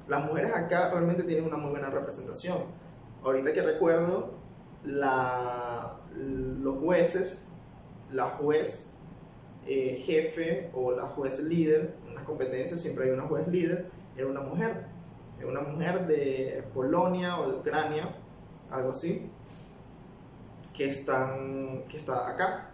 [0.08, 2.56] Las mujeres acá realmente tienen una muy buena representación.
[3.22, 4.30] Ahorita que recuerdo,
[4.84, 7.48] la, los jueces,
[8.10, 8.94] la juez
[9.66, 14.28] eh, jefe o la juez líder, en las competencias siempre hay una juez líder, era
[14.28, 14.86] una mujer,
[15.38, 18.16] era una mujer de Polonia o de Ucrania,
[18.70, 19.30] algo así,
[20.76, 22.70] que, están, que está acá.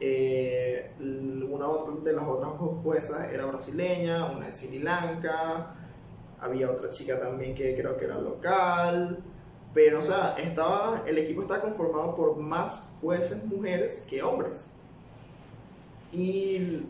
[0.00, 1.66] Eh, una
[2.02, 5.76] de las otras juezas era brasileña, una de Sri Lanka,
[6.40, 9.22] había otra chica también que creo que era local,
[9.72, 14.72] pero, o sea, estaba, el equipo está conformado por más jueces mujeres que hombres.
[16.12, 16.86] Y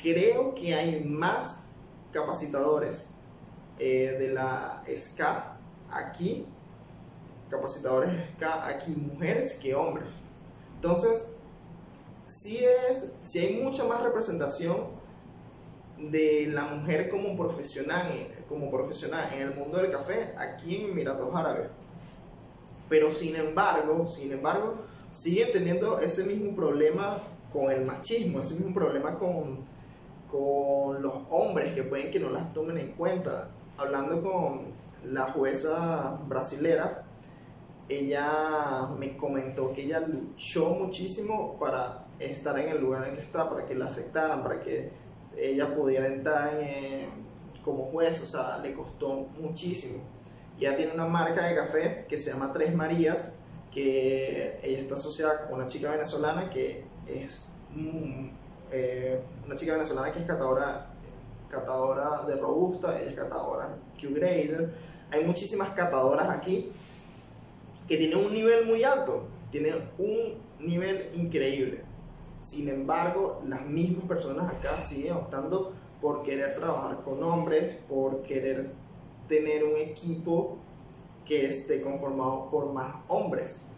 [0.00, 1.68] creo que hay más
[2.12, 3.14] capacitadores
[3.80, 5.56] eh, de la SCA
[5.90, 6.46] aquí,
[7.50, 8.10] capacitadores
[8.64, 10.06] aquí, mujeres que hombres.
[10.76, 11.38] Entonces,
[12.26, 15.04] sí, es, sí hay mucha más representación
[15.98, 18.12] de la mujer como profesional,
[18.48, 21.68] como profesional en el mundo del café aquí en Emiratos Árabes.
[22.88, 24.74] Pero sin embargo, sin embargo,
[25.10, 27.16] siguen teniendo ese mismo problema
[27.52, 29.60] con el machismo, ese mismo problema con,
[30.30, 33.50] con los hombres que pueden que no las tomen en cuenta.
[33.76, 34.62] Hablando con
[35.04, 37.03] la jueza brasilera,
[37.88, 43.22] ella me comentó que ella luchó muchísimo para estar en el lugar en el que
[43.22, 44.90] está, para que la aceptaran, para que
[45.36, 47.08] ella pudiera entrar en,
[47.62, 50.02] como juez, o sea, le costó muchísimo.
[50.58, 53.36] Ya tiene una marca de café que se llama Tres Marías,
[53.72, 58.28] que ella está asociada con una chica venezolana que es mm,
[58.70, 60.90] eh, una chica venezolana que es catadora,
[61.48, 64.72] catadora de Robusta, ella es catadora Q-Grader.
[65.10, 66.70] Hay muchísimas catadoras aquí
[67.88, 70.34] que tienen un nivel muy alto, tienen un
[70.66, 71.82] nivel increíble.
[72.40, 78.70] Sin embargo, las mismas personas acá siguen optando por querer trabajar con hombres, por querer
[79.28, 80.58] tener un equipo
[81.24, 83.68] que esté conformado por más hombres.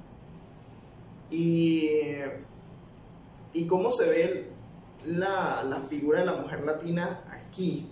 [1.30, 1.88] Y,
[3.52, 4.50] y cómo se ve
[5.06, 7.88] la, la figura de la mujer latina aquí.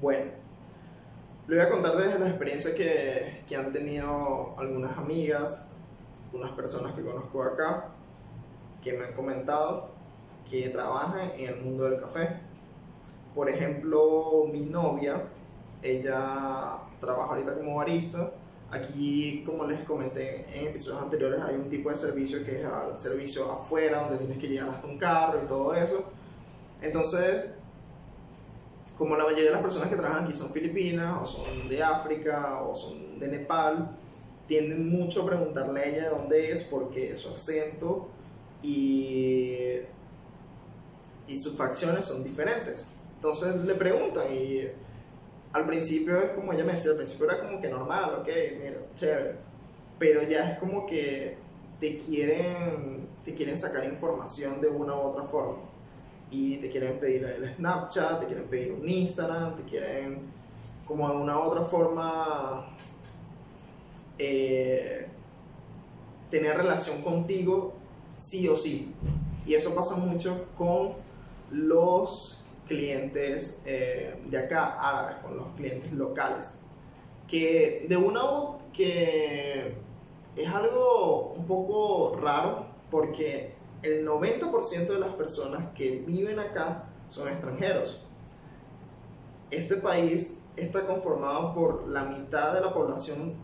[0.00, 0.30] Bueno,
[1.50, 5.66] le voy a contar desde la experiencia que, que han tenido algunas amigas,
[6.32, 7.88] unas personas que conozco acá,
[8.80, 9.90] que me han comentado
[10.48, 12.36] que trabajan en el mundo del café.
[13.34, 15.24] Por ejemplo, mi novia,
[15.82, 18.30] ella trabaja ahorita como barista.
[18.70, 22.96] Aquí, como les comenté en episodios anteriores, hay un tipo de servicio que es el
[22.96, 26.04] servicio afuera, donde tienes que llegar hasta un carro y todo eso.
[26.80, 27.54] Entonces,
[29.00, 32.62] como la mayoría de las personas que trabajan aquí son filipinas, o son de África,
[32.64, 33.96] o son de Nepal,
[34.46, 38.08] tienden mucho a preguntarle a ella de dónde es, porque su acento
[38.62, 39.78] y,
[41.26, 42.98] y sus facciones son diferentes.
[43.14, 44.68] Entonces le preguntan y
[45.54, 48.28] al principio es como ella me decía, al principio era como que normal, ok,
[48.62, 49.36] mira, chévere.
[49.98, 51.38] Pero ya es como que
[51.80, 55.69] te quieren, te quieren sacar información de una u otra forma.
[56.30, 60.30] Y te quieren pedir el Snapchat, te quieren pedir un Instagram, te quieren
[60.86, 62.66] como de una u otra forma
[64.18, 65.06] eh,
[66.30, 67.74] tener relación contigo
[68.16, 68.94] sí o sí.
[69.46, 70.92] Y eso pasa mucho con
[71.50, 76.60] los clientes eh, de acá, árabes, con los clientes locales.
[77.26, 78.20] Que de una
[78.72, 79.74] que
[80.36, 87.28] es algo un poco raro porque el 90% de las personas que viven acá son
[87.28, 88.02] extranjeros.
[89.50, 93.34] Este país está conformado por la mitad de la población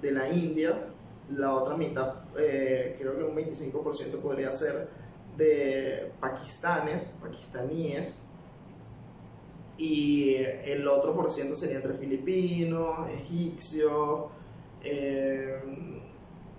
[0.00, 0.88] de la India,
[1.30, 4.88] la otra mitad, eh, creo que un 25% podría ser
[5.36, 8.18] de pakistanes, pakistaníes,
[9.78, 14.26] y el otro por ciento sería entre filipinos, egipcios,
[14.84, 15.60] eh,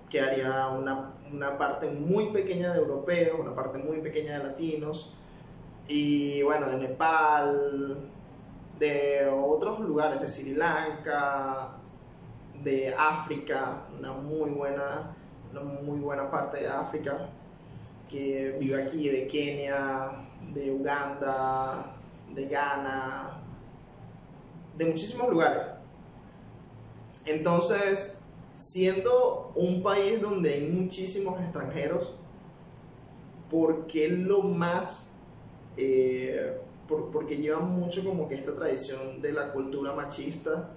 [0.10, 5.14] que haría una, una, parte muy pequeña de europeos, una parte muy pequeña de latinos,
[5.88, 8.10] y bueno, de Nepal,
[8.80, 11.78] de otros lugares, de Sri Lanka,
[12.64, 15.16] de África, una muy buena,
[15.52, 17.30] una muy buena parte de África,
[18.10, 20.12] que vive aquí, de Kenia,
[20.54, 21.96] de Uganda,
[22.34, 23.42] de Ghana,
[24.78, 25.64] de muchísimos lugares.
[27.26, 28.23] Entonces,
[28.58, 32.16] siendo un país donde hay muchísimos extranjeros,
[33.50, 35.14] ¿por qué lo más...
[35.78, 40.72] Eh, por, porque lleva mucho como que esta tradición de la cultura machista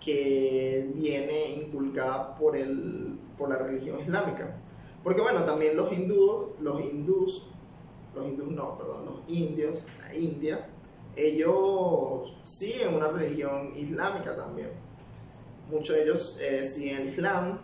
[0.00, 4.56] que viene inculcada por, el, por la religión islámica.
[5.04, 7.46] Porque bueno, también los hindúes, los hindús,
[8.14, 10.68] los hindús no, perdón, los indios, la India,
[11.16, 14.70] ellos siguen una religión islámica también.
[15.70, 17.60] Muchos de ellos eh, siguen el Islam.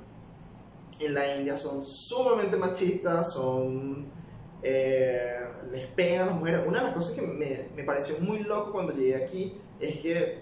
[1.00, 4.06] En la India son sumamente machistas, son
[4.62, 5.40] eh,
[5.70, 6.60] les pegan a las mujeres.
[6.66, 10.38] Una de las cosas que me, me, pareció muy loco cuando llegué aquí es que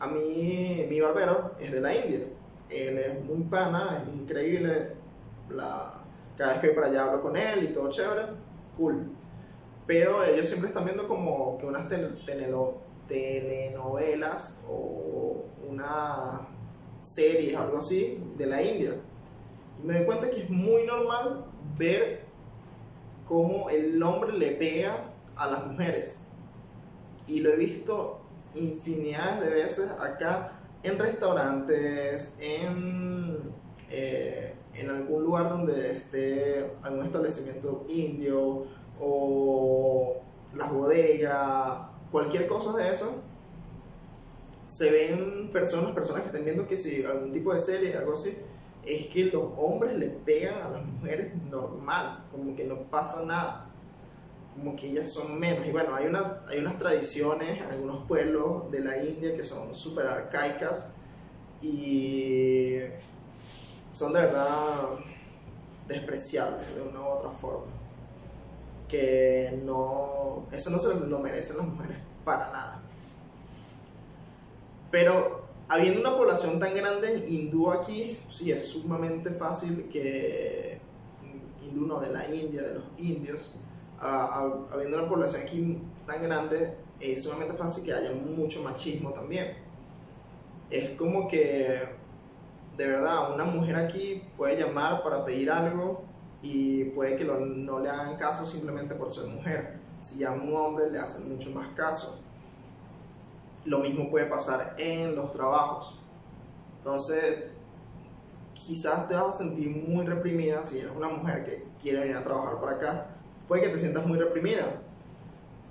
[0.00, 2.20] a mí, mi barbero es de la India.
[2.70, 4.94] Él es muy pana, es increíble.
[5.50, 6.04] La,
[6.36, 8.22] cada vez que voy para allá hablo con él y todo chévere,
[8.76, 9.10] cool.
[9.86, 11.88] Pero ellos siempre están viendo como que unas
[13.08, 16.47] telenovelas o una
[17.08, 18.92] serie, algo así, de la India.
[19.82, 21.46] Y me doy cuenta que es muy normal
[21.76, 22.24] ver
[23.24, 26.26] cómo el hombre le pega a las mujeres.
[27.26, 28.20] Y lo he visto
[28.54, 30.52] infinidades de veces acá
[30.82, 33.38] en restaurantes, en,
[33.90, 38.66] eh, en algún lugar donde esté algún establecimiento indio
[39.00, 40.16] o
[40.56, 43.22] las bodegas, cualquier cosa de eso.
[44.68, 48.38] Se ven personas, personas que estén viendo que si algún tipo de serie, algo así,
[48.84, 53.66] es que los hombres le pegan a las mujeres normal, como que no pasa nada,
[54.54, 55.66] como que ellas son menos.
[55.66, 60.06] Y bueno, hay, una, hay unas tradiciones algunos pueblos de la India que son súper
[60.06, 60.94] arcaicas
[61.60, 62.78] y
[63.90, 64.98] son de verdad
[65.88, 67.72] despreciables de una u otra forma.
[68.88, 72.87] Que no, eso no se lo merecen las mujeres para nada.
[74.90, 80.80] Pero habiendo una población tan grande hindú aquí, sí, es sumamente fácil que,
[81.62, 83.60] hindú no, de la India, de los indios,
[84.00, 89.56] habiendo una población aquí tan grande, es sumamente fácil que haya mucho machismo también.
[90.70, 91.82] Es como que,
[92.76, 96.04] de verdad, una mujer aquí puede llamar para pedir algo
[96.42, 99.78] y puede que no le hagan caso simplemente por ser mujer.
[100.00, 102.24] Si llama un hombre, le hacen mucho más caso.
[103.68, 105.98] Lo mismo puede pasar en los trabajos.
[106.78, 107.50] Entonces,
[108.54, 112.24] quizás te vas a sentir muy reprimida si eres una mujer que quiere venir a
[112.24, 113.06] trabajar para acá.
[113.46, 114.80] Puede que te sientas muy reprimida.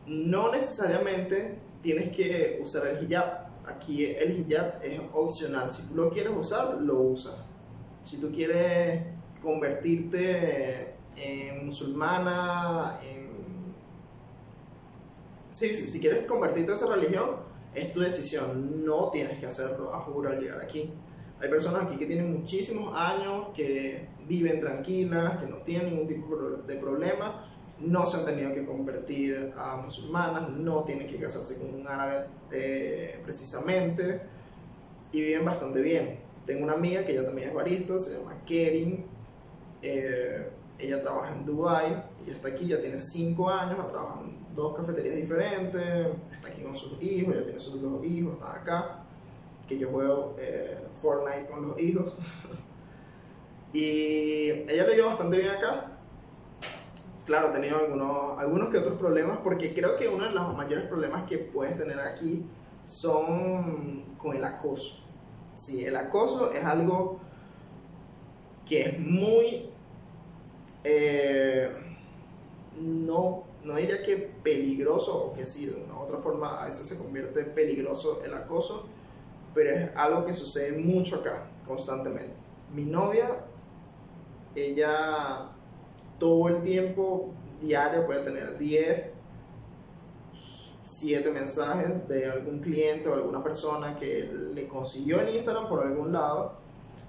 [0.06, 3.48] No necesariamente tienes que usar el hijab.
[3.66, 5.68] Aquí el hijab es opcional.
[5.68, 7.50] Si tú lo quieres usar, lo usas.
[8.04, 9.02] Si tú quieres
[9.41, 13.28] convertirte en musulmana, en...
[15.52, 19.93] Sí, sí, si quieres convertirte en esa religión, es tu decisión, no tienes que hacerlo
[19.93, 20.89] a juro al llegar aquí.
[21.39, 26.36] Hay personas aquí que tienen muchísimos años, que viven tranquilas, que no tienen ningún tipo
[26.65, 27.47] de problema,
[27.80, 32.26] no se han tenido que convertir a musulmanas, no tienen que casarse con un árabe
[32.51, 34.22] eh, precisamente,
[35.11, 36.20] y viven bastante bien.
[36.45, 39.05] Tengo una amiga que ella también es barista, se llama Kerin,
[39.82, 40.49] eh,
[40.80, 44.76] ella trabaja en Dubai, ella está aquí, ya tiene 5 años, ha trabajado en dos
[44.76, 49.03] cafeterías diferentes, está aquí con sus hijos, ya tiene sus dos hijos, está acá,
[49.68, 52.15] que yo juego eh, Fortnite con los hijos.
[53.73, 55.91] y ella le dio bastante bien acá.
[57.26, 60.86] Claro, ha tenido algunos, algunos que otros problemas, porque creo que uno de los mayores
[60.86, 62.45] problemas que puedes tener aquí
[62.84, 65.03] son con el acoso.
[65.56, 67.19] Sí, el acoso es algo
[68.65, 69.69] que es muy...
[70.84, 71.69] Eh,
[72.80, 76.98] no no diría que peligroso, o que sí, de una otra forma a veces se
[76.98, 78.88] convierte en peligroso el acoso,
[79.53, 82.34] pero es algo que sucede mucho acá, constantemente.
[82.73, 83.44] Mi novia,
[84.56, 85.52] ella
[86.18, 89.06] todo el tiempo, diario, puede tener 10,
[90.85, 96.14] 7 mensajes de algún cliente o alguna persona que le consiguió el Instagram por algún
[96.14, 96.53] lado,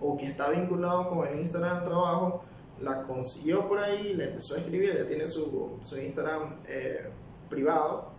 [0.01, 2.43] o que está vinculado con el Instagram trabajo,
[2.80, 7.09] la consiguió por ahí, le empezó a escribir, ella tiene su, su Instagram eh,
[7.48, 8.12] privado,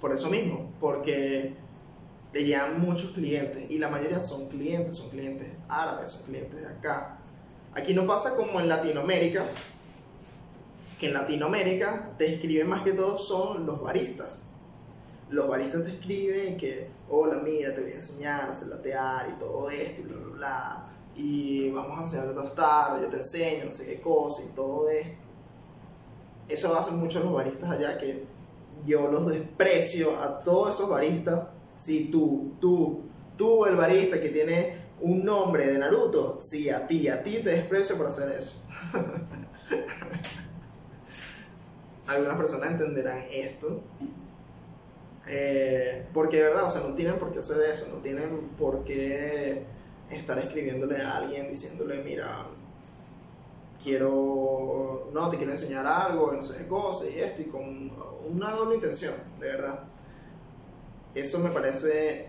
[0.00, 1.54] por eso mismo, porque
[2.32, 6.66] le llegan muchos clientes y la mayoría son clientes, son clientes árabes, son clientes de
[6.66, 7.18] acá.
[7.74, 9.44] Aquí no pasa como en Latinoamérica,
[10.98, 14.42] que en Latinoamérica te escriben más que todo son los baristas.
[15.30, 19.38] Los baristas te escriben que, hola, mira, te voy a enseñar a hacer latear y
[19.38, 23.66] todo esto y bla, bla, bla y vamos a enseñarte a tostar, yo te enseño,
[23.66, 25.18] no sé qué cosa y todo esto.
[26.48, 28.24] Eso hacen muchos los baristas allá que
[28.84, 31.48] yo los desprecio a todos esos baristas.
[31.76, 33.02] Si tú, tú,
[33.36, 37.50] tú, el barista que tiene un nombre de Naruto, sí, a ti, a ti te
[37.50, 38.52] desprecio por hacer eso.
[42.06, 43.80] Algunas personas entenderán esto.
[45.26, 48.84] Eh, porque de verdad, o sea, no tienen por qué hacer eso, no tienen por
[48.84, 49.64] qué
[50.10, 52.46] estar escribiéndole a alguien diciéndole, mira,
[53.82, 57.92] quiero, no, te quiero enseñar algo, no sé qué y esto, y con
[58.30, 59.84] una doble intención, de verdad.
[61.14, 62.28] Eso me parece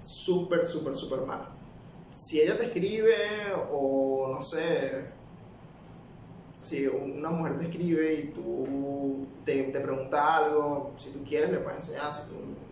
[0.00, 1.42] súper, súper, súper mal.
[2.12, 3.14] Si ella te escribe
[3.72, 5.06] o no sé,
[6.50, 11.58] si una mujer te escribe y tú te, te pregunta algo, si tú quieres le
[11.58, 12.10] puedes enseñar,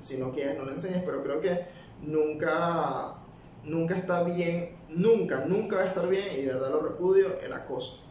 [0.00, 1.66] si, no quieres no le enseñes, pero creo que
[2.02, 3.16] nunca,
[3.64, 7.52] nunca está bien, nunca, nunca va a estar bien y de verdad lo repudio el
[7.52, 8.02] acoso.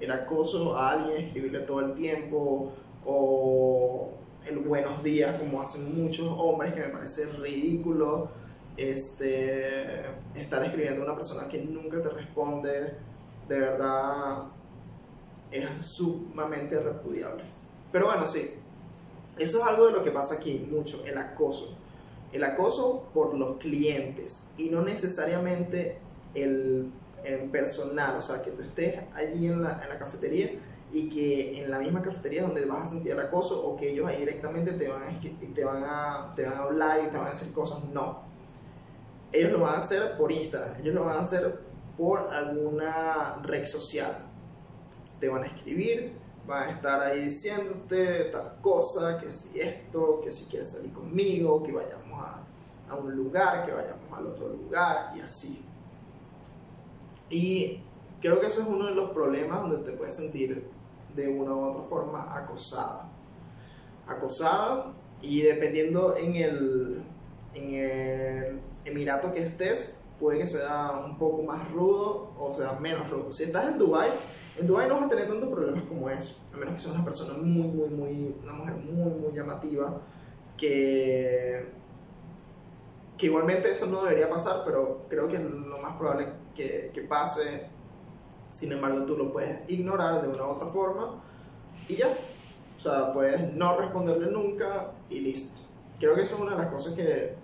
[0.00, 2.72] El acoso a alguien, escribirle todo el tiempo
[3.04, 4.10] o
[4.46, 8.30] el buenos días como hacen muchos hombres que me parece ridículo
[8.76, 10.04] este,
[10.34, 12.94] estar escribiendo a una persona que nunca te responde,
[13.48, 14.44] de verdad
[15.50, 17.44] es sumamente repudiable.
[17.90, 18.50] Pero bueno, sí,
[19.38, 21.76] eso es algo de lo que pasa aquí mucho, el acoso.
[22.36, 25.98] El acoso por los clientes y no necesariamente
[26.34, 26.92] el,
[27.50, 30.50] personal, o sea, que tú estés allí en la, en la cafetería
[30.92, 34.06] y que en la misma cafetería donde vas a sentir el acoso o que ellos
[34.06, 37.26] ahí directamente te van a, te van a, te van a hablar y te van
[37.26, 38.22] a decir cosas, no.
[39.32, 41.60] Ellos lo van a hacer por Instagram, ellos lo van a hacer
[41.96, 44.26] por alguna red social.
[45.18, 46.12] Te van a escribir,
[46.46, 51.62] van a estar ahí diciéndote tal cosa, que si esto, que si quieres salir conmigo,
[51.62, 52.05] que vayamos
[52.88, 55.64] a, un lugar, que vayamos al otro lugar y así.
[57.28, 57.82] Y
[58.20, 60.68] creo que eso es uno de los problemas donde te puedes sentir
[61.14, 63.10] de una u otra forma acosada.
[64.06, 67.02] Acosada y dependiendo en el,
[67.54, 73.10] en el emirato que estés, puede que sea un poco más rudo o sea menos
[73.10, 73.32] rudo.
[73.32, 74.10] Si estás en Dubai,
[74.58, 77.04] en Dubai no vas a tener tantos problemas como eso, a menos que seas una
[77.04, 80.00] persona muy, muy, muy, una mujer muy, muy llamativa,
[80.56, 81.66] que,
[83.16, 87.76] que igualmente eso no debería pasar, pero creo que lo más probable que, que pase
[88.56, 91.22] sin embargo, tú lo puedes ignorar de una u otra forma
[91.90, 92.08] y ya.
[92.08, 95.60] O sea, puedes no responderle nunca y listo.
[96.00, 97.34] Creo que eso es una de las cosas que,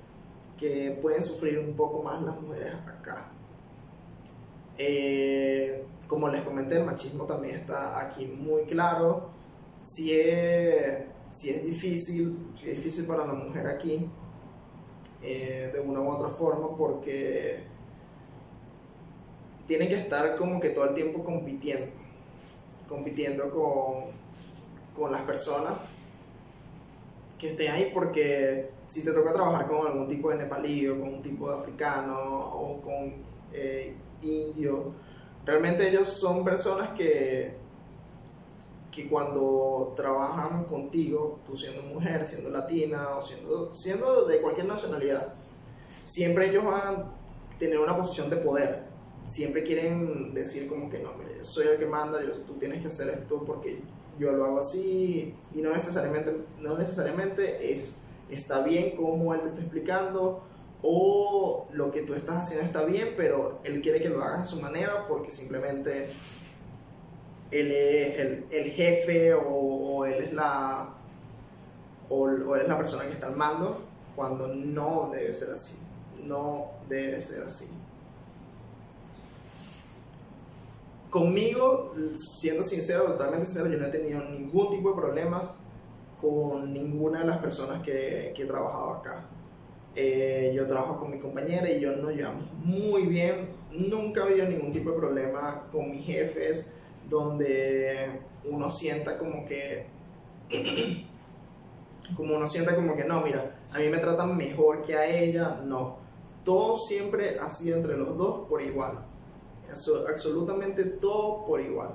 [0.57, 3.31] que pueden sufrir un poco más las mujeres acá.
[4.79, 9.29] Eh, como les comenté, el machismo también está aquí muy claro.
[9.83, 14.09] Si es, si es difícil, si es difícil para la mujer aquí,
[15.23, 17.65] eh, de una u otra forma, porque
[19.67, 21.87] tiene que estar como que todo el tiempo compitiendo,
[22.89, 24.05] compitiendo con,
[24.95, 25.75] con las personas
[27.39, 31.15] que estén ahí porque si te toca trabajar con algún tipo de nepalí o con
[31.15, 33.15] un tipo de africano o con
[33.53, 34.93] eh, indio,
[35.45, 37.62] realmente ellos son personas que,
[38.93, 45.35] que cuando trabajan contigo, tú siendo mujer, siendo latina o siendo, siendo de cualquier nacionalidad,
[46.05, 47.13] siempre ellos van a
[47.59, 48.85] tener una posición de poder.
[49.25, 52.83] Siempre quieren decir como que no, mire, yo soy el que manda, yo, tú tienes
[52.83, 53.81] que hacer esto porque
[54.19, 57.99] yo lo hago así y no necesariamente, no necesariamente es,
[58.29, 60.43] está bien como él te está explicando
[60.83, 64.45] o lo que tú estás haciendo está bien, pero él quiere que lo hagas a
[64.45, 66.11] su manera porque simplemente
[67.53, 68.19] él es
[68.51, 70.95] el, jefe o, él es la
[72.09, 73.79] o, o él es la persona que está al mando
[74.17, 75.79] cuando no debe ser así,
[76.25, 77.71] no debe ser así.
[81.11, 85.59] Conmigo, siendo sincero, totalmente sincero, yo no he tenido ningún tipo de problemas
[86.21, 89.27] con ninguna de las personas que, que he trabajado acá.
[89.95, 93.51] Eh, yo trabajo con mi compañera y yo nos llevamos muy bien.
[93.71, 96.77] Nunca ha habido ningún tipo de problema con mis jefes
[97.17, 99.87] donde uno sienta como que
[102.17, 105.61] como uno sienta como que no, mira, a mí me tratan mejor que a ella,
[105.65, 105.99] no.
[106.45, 109.13] Todo siempre ha sido entre los dos por igual
[110.09, 111.91] absolutamente todo por igual.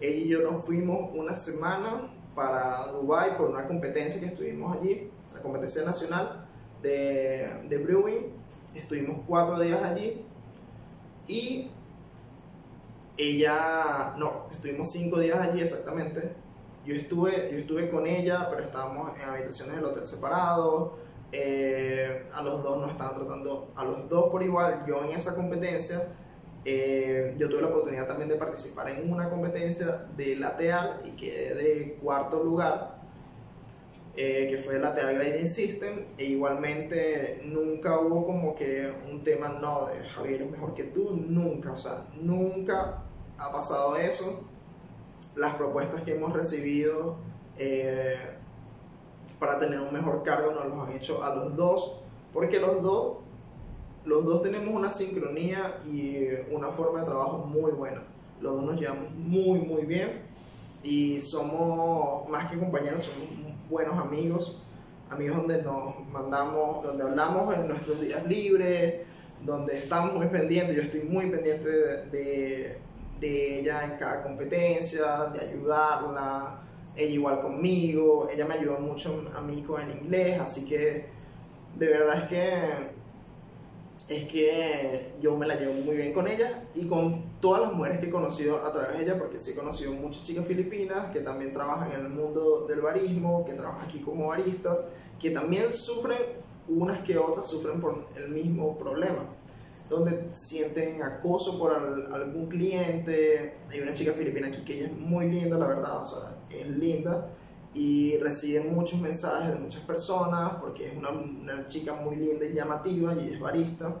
[0.00, 5.10] Ella y yo nos fuimos una semana para Dubai por una competencia que estuvimos allí,
[5.34, 6.46] la competencia nacional
[6.80, 8.32] de, de brewing.
[8.74, 10.24] Estuvimos cuatro días allí
[11.26, 11.70] y
[13.16, 16.34] ella, no, estuvimos cinco días allí exactamente.
[16.84, 20.92] Yo estuve, yo estuve con ella, pero estábamos en habitaciones del hotel separados.
[21.30, 24.84] Eh, a los dos nos estaban tratando, a los dos por igual.
[24.86, 26.08] Yo en esa competencia
[26.64, 31.54] eh, yo tuve la oportunidad también de participar en una competencia de lateal y quedé
[31.54, 33.01] de cuarto lugar.
[34.14, 39.86] Eh, que fue Lateral Grading System, e igualmente nunca hubo como que un tema, no,
[39.86, 43.04] de Javier es mejor que tú, nunca, o sea, nunca
[43.38, 44.48] ha pasado eso.
[45.36, 47.16] Las propuestas que hemos recibido
[47.58, 48.16] eh,
[49.38, 52.00] para tener un mejor cargo nos los han hecho a los dos,
[52.34, 53.18] porque los dos,
[54.04, 58.02] los dos tenemos una sincronía y una forma de trabajo muy buena.
[58.42, 60.10] Los dos nos llevamos muy, muy bien
[60.82, 64.58] y somos más que compañeros, somos buenos amigos,
[65.08, 68.96] amigos donde nos mandamos, donde hablamos en nuestros días libres,
[69.46, 71.70] donde estamos muy pendientes, yo estoy muy pendiente
[72.10, 72.76] de,
[73.18, 76.60] de, ella en cada competencia, de ayudarla,
[76.94, 81.06] ella igual conmigo, ella me ayudó mucho a mí con el inglés, así que
[81.78, 86.86] de verdad es que es que yo me la llevo muy bien con ella y
[86.86, 89.92] con todas las mujeres que he conocido a través de ella, porque sí he conocido
[89.92, 94.28] muchas chicas filipinas que también trabajan en el mundo del barismo, que trabajan aquí como
[94.28, 96.20] baristas, que también sufren,
[96.68, 99.26] unas que otras sufren por el mismo problema,
[99.90, 103.56] donde sienten acoso por algún cliente.
[103.68, 106.68] Hay una chica filipina aquí que ella es muy linda, la verdad, o sea, es
[106.68, 107.28] linda
[107.74, 112.52] y recibe muchos mensajes de muchas personas porque es una, una, chica muy linda y
[112.52, 113.96] llamativa y es barista.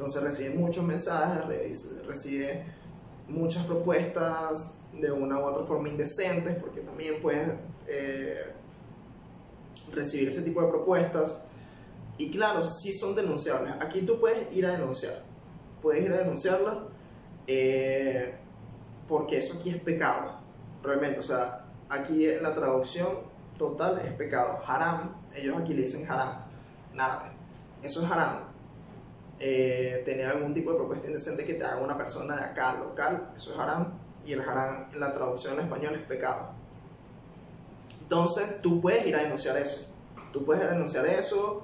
[0.00, 1.44] Entonces recibe muchos mensajes,
[2.06, 2.64] recibe
[3.28, 7.50] muchas propuestas de una u otra forma indecentes porque también puedes
[7.86, 8.54] eh,
[9.92, 11.44] recibir ese tipo de propuestas.
[12.16, 13.74] Y claro, sí son denunciables.
[13.80, 15.22] Aquí tú puedes ir a denunciar.
[15.82, 16.86] Puedes ir a denunciarla
[17.46, 18.36] eh,
[19.06, 20.38] porque eso aquí es pecado.
[20.82, 23.08] Realmente, o sea, Aquí en la traducción
[23.58, 24.62] total es pecado.
[24.64, 26.44] Haram, ellos aquí le dicen haram,
[26.96, 27.32] árabe.
[27.82, 28.49] Eso es haram.
[29.42, 33.32] Eh, tener algún tipo de propuesta indecente que te haga una persona de acá local,
[33.34, 33.98] eso es haram.
[34.26, 36.52] Y el haram en la traducción en español es pecado.
[38.02, 39.94] Entonces tú puedes ir a denunciar eso.
[40.30, 41.62] Tú puedes ir a denunciar eso.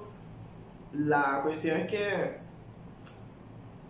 [0.93, 2.39] La cuestión es que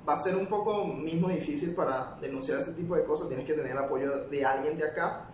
[0.07, 3.30] va a ser un poco mismo difícil para denunciar ese tipo de cosas.
[3.30, 5.27] Tienes que tener el apoyo de alguien de acá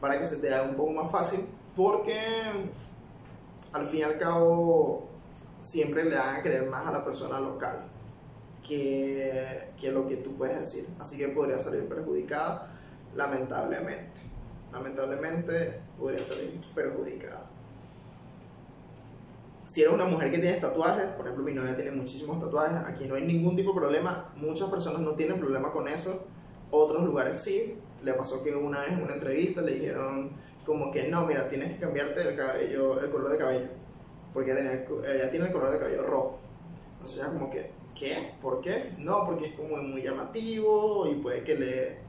[0.00, 2.20] para que se te haga un poco más fácil, porque
[3.72, 5.11] al fin y al cabo
[5.62, 7.84] siempre le van a querer más a la persona local
[8.66, 10.86] que, que lo que tú puedes decir.
[10.98, 12.70] Así que podría salir perjudicada,
[13.14, 14.20] lamentablemente.
[14.72, 17.48] Lamentablemente podría salir perjudicada.
[19.64, 23.06] Si eres una mujer que tiene tatuajes, por ejemplo mi novia tiene muchísimos tatuajes, aquí
[23.06, 26.26] no hay ningún tipo de problema, muchas personas no tienen problema con eso,
[26.70, 30.32] otros lugares sí, le pasó que una vez en una entrevista le dijeron
[30.66, 33.68] como que no, mira, tienes que cambiarte el cabello, el color de cabello,
[34.32, 36.38] porque ella tiene el color de cabello rojo.
[36.92, 38.32] Entonces ya como que, ¿qué?
[38.40, 38.92] ¿Por qué?
[38.98, 42.02] No, porque es como muy llamativo y puede que le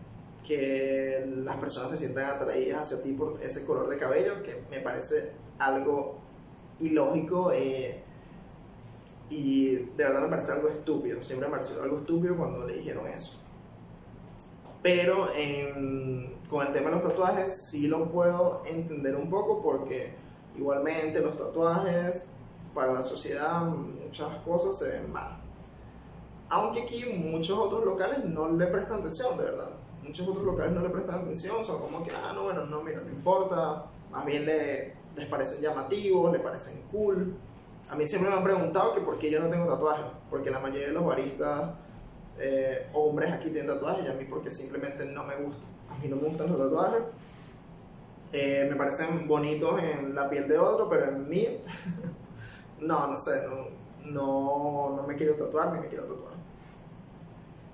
[0.43, 4.81] que las personas se sientan atraídas hacia ti por ese color de cabello, que me
[4.81, 6.17] parece algo
[6.79, 8.03] ilógico eh,
[9.29, 11.23] y de verdad me parece algo estúpido.
[11.23, 13.39] Siempre me pareció algo estúpido cuando le dijeron eso.
[14.81, 15.29] Pero
[16.49, 20.11] con el tema de los tatuajes sí lo puedo entender un poco porque
[20.55, 22.29] igualmente los tatuajes
[22.73, 23.65] para la sociedad
[24.13, 25.39] muchas cosas se ven mal.
[26.49, 29.69] Aunque aquí muchos otros locales no le prestan atención, de verdad.
[30.03, 33.01] Muchos otros locales no le prestan atención, son como que, ah, no, bueno, no, mira,
[33.01, 33.85] no importa.
[34.11, 37.35] Más bien le, les parecen llamativos, les parecen cool.
[37.89, 40.59] A mí siempre me han preguntado que por qué yo no tengo tatuajes, porque la
[40.59, 41.71] mayoría de los baristas
[42.37, 45.63] eh, hombres aquí tienen tatuajes y a mí porque simplemente no me gusta.
[45.89, 47.01] A mí no me gustan los tatuajes.
[48.33, 51.47] Eh, me parecen bonitos en la piel de otro, pero en mí,
[52.81, 53.67] no, no sé, no,
[54.11, 56.33] no, no me quiero tatuar ni me quiero tatuar.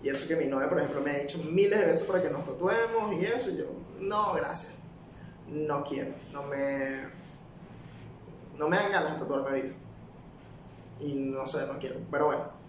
[0.04, 2.30] Y eso que mi novia, por ejemplo, me ha dicho miles de veces para que
[2.30, 3.66] nos tatuemos y eso, y yo,
[4.00, 4.80] no, gracias,
[5.48, 7.08] no quiero, no me,
[8.58, 9.76] no me dan ganas de tatuarme ahorita.
[11.00, 12.60] Y no sé, no quiero, pero bueno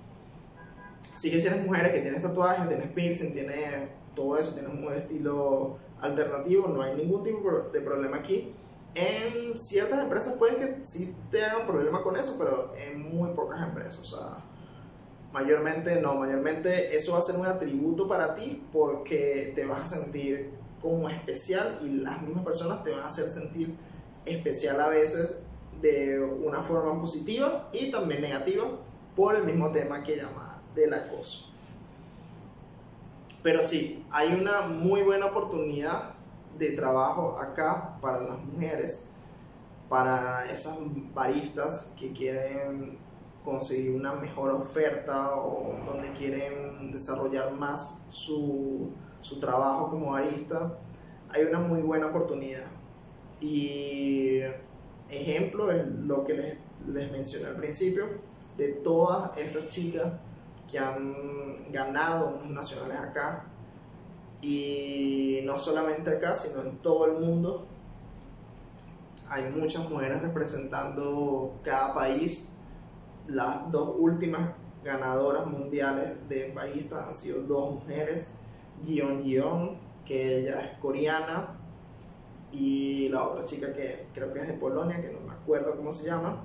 [1.20, 4.92] sí que si eres mujer que tienes tatuajes, tienes piercing, tienes todo eso, tienes un
[4.92, 8.54] estilo alternativo, no hay ningún tipo de problema aquí.
[8.94, 13.62] En ciertas empresas puede que sí te hagan problema con eso, pero en muy pocas
[13.62, 14.44] empresas, o sea,
[15.32, 20.00] mayormente no, mayormente eso va a ser un atributo para ti porque te vas a
[20.00, 20.50] sentir
[20.82, 23.76] como especial y las mismas personas te van a hacer sentir
[24.24, 25.46] especial a veces
[25.80, 28.64] de una forma positiva y también negativa
[29.14, 31.49] por el mismo tema que llamas del acoso.
[33.42, 36.14] Pero sí, hay una muy buena oportunidad
[36.58, 39.12] de trabajo acá para las mujeres,
[39.88, 40.78] para esas
[41.14, 42.98] baristas que quieren
[43.44, 48.90] conseguir una mejor oferta o donde quieren desarrollar más su,
[49.22, 50.78] su trabajo como barista,
[51.30, 52.66] hay una muy buena oportunidad.
[53.40, 54.40] Y
[55.08, 58.04] ejemplo es lo que les, les mencioné al principio,
[58.58, 60.12] de todas esas chicas
[60.70, 63.44] que han ganado unos nacionales acá,
[64.40, 67.66] y no solamente acá, sino en todo el mundo.
[69.28, 72.52] Hay muchas mujeres representando cada país.
[73.26, 74.50] Las dos últimas
[74.82, 78.36] ganadoras mundiales de barista han sido dos mujeres,
[78.84, 81.56] Gion Gion, que ella es coreana,
[82.50, 85.92] y la otra chica que creo que es de Polonia, que no me acuerdo cómo
[85.92, 86.42] se llama.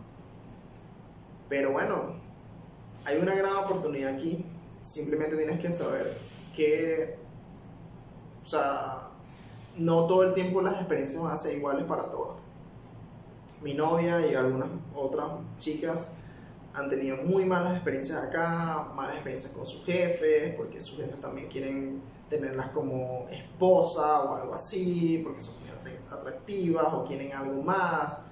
[1.49, 2.24] Pero bueno,
[3.05, 4.45] hay una gran oportunidad aquí.
[4.81, 6.15] Simplemente tienes que saber
[6.55, 7.17] que,
[8.43, 9.09] o sea,
[9.77, 12.38] no todo el tiempo las experiencias van a ser iguales para todas.
[13.61, 15.27] Mi novia y algunas otras
[15.59, 16.13] chicas
[16.73, 21.47] han tenido muy malas experiencias acá, malas experiencias con sus jefes, porque sus jefes también
[21.47, 28.26] quieren tenerlas como esposa o algo así, porque son muy atractivas o quieren algo más.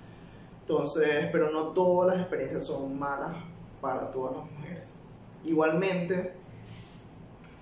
[0.62, 3.36] Entonces, pero no todas las experiencias son malas
[3.84, 4.96] para todas las mujeres.
[5.44, 6.32] Igualmente,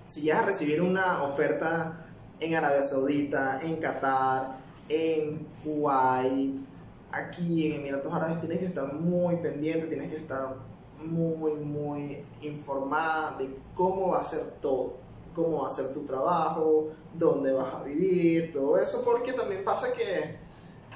[0.06, 2.06] si ya a recibir una oferta
[2.38, 4.56] en Arabia Saudita, en Qatar,
[4.88, 6.54] en Kuwait,
[7.10, 10.54] aquí en Emiratos Árabes, tienes que estar muy pendiente, tienes que estar
[11.04, 14.98] muy, muy informada de cómo va a ser todo,
[15.34, 19.88] cómo va a ser tu trabajo, dónde vas a vivir, todo eso, porque también pasa
[19.92, 20.36] que,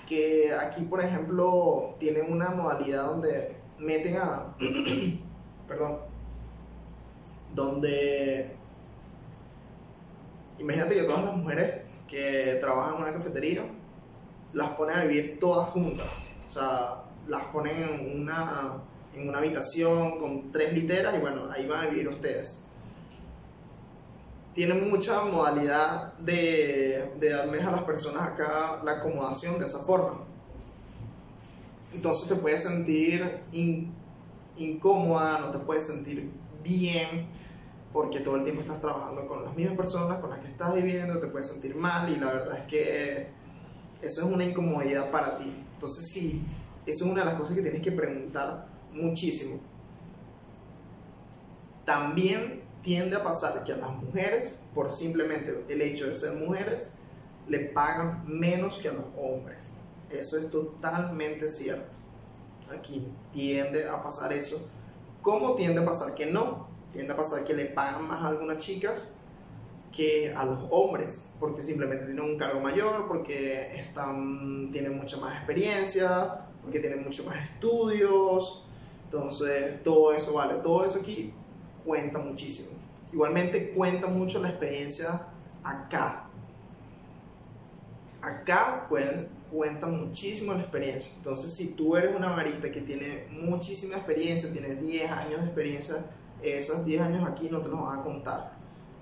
[0.07, 4.55] que aquí, por ejemplo, tienen una modalidad donde meten a,
[5.69, 5.98] perdón,
[7.55, 8.57] donde,
[10.59, 13.62] imagínate que todas las mujeres que trabajan en una cafetería,
[14.53, 18.82] las ponen a vivir todas juntas, o sea, las ponen en una
[19.16, 22.65] en una habitación con tres literas y bueno, ahí van a vivir ustedes.
[24.53, 30.20] Tienen mucha modalidad de, de darles a las personas acá la acomodación de esa forma.
[31.97, 33.40] Entonces te puedes sentir
[34.59, 36.31] incómoda, no te puedes sentir
[36.62, 37.27] bien,
[37.90, 41.18] porque todo el tiempo estás trabajando con las mismas personas con las que estás viviendo,
[41.18, 43.28] te puedes sentir mal y la verdad es que
[44.02, 45.51] eso es una incomodidad para ti.
[45.73, 46.44] Entonces sí,
[46.85, 49.59] eso es una de las cosas que tienes que preguntar muchísimo.
[51.86, 56.98] También tiende a pasar que a las mujeres, por simplemente el hecho de ser mujeres,
[57.48, 59.73] le pagan menos que a los hombres.
[60.11, 61.91] Eso es totalmente cierto.
[62.70, 64.69] Aquí tiende a pasar eso.
[65.23, 66.69] ¿Cómo tiende a pasar que no?
[66.93, 69.16] Tiende a pasar que le pagan más a algunas chicas
[69.93, 75.37] que a los hombres, porque simplemente tienen un cargo mayor, porque están, tienen mucha más
[75.37, 78.66] experiencia, porque tienen mucho más estudios,
[79.07, 81.33] entonces, todo eso vale, todo eso aquí
[81.85, 82.70] cuenta muchísimo.
[83.12, 85.28] Igualmente cuenta mucho la experiencia
[85.62, 86.28] acá.
[88.20, 88.87] Acá
[89.57, 91.15] cuenta muchísimo la experiencia.
[91.16, 95.97] Entonces, si tú eres una marista que tiene muchísima experiencia, tienes 10 años de experiencia,
[96.43, 98.53] esos 10 años aquí no te los van a contar.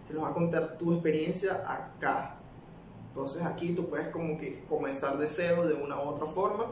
[0.06, 2.38] Te los va a contar tu experiencia acá.
[3.08, 6.66] Entonces aquí tú puedes como que comenzar de cero de una u otra forma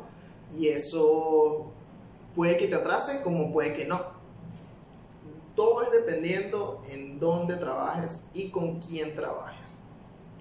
[0.56, 1.72] y eso
[2.34, 4.00] Puede que te atrase como puede que no.
[5.54, 9.80] Todo es dependiendo en dónde trabajes y con quién trabajes.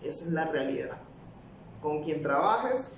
[0.01, 0.97] Esa es la realidad.
[1.81, 2.97] Con quién trabajes,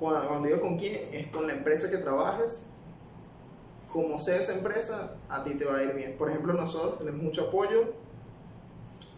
[0.00, 2.70] cuando, digo con quién, es con la empresa que trabajes.
[3.92, 6.16] Como sea esa empresa, a ti te va a ir bien.
[6.16, 7.92] Por ejemplo, nosotros tenemos mucho apoyo.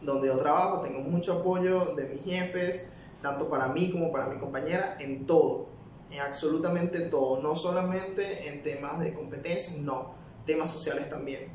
[0.03, 2.91] Donde yo trabajo, tengo mucho apoyo de mis jefes,
[3.23, 5.73] tanto para mí como para mi compañera, en todo
[6.13, 10.15] en absolutamente todo, no solamente en temas de competencias, no,
[10.45, 11.51] temas sociales también.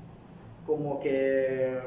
[0.65, 1.79] Como que,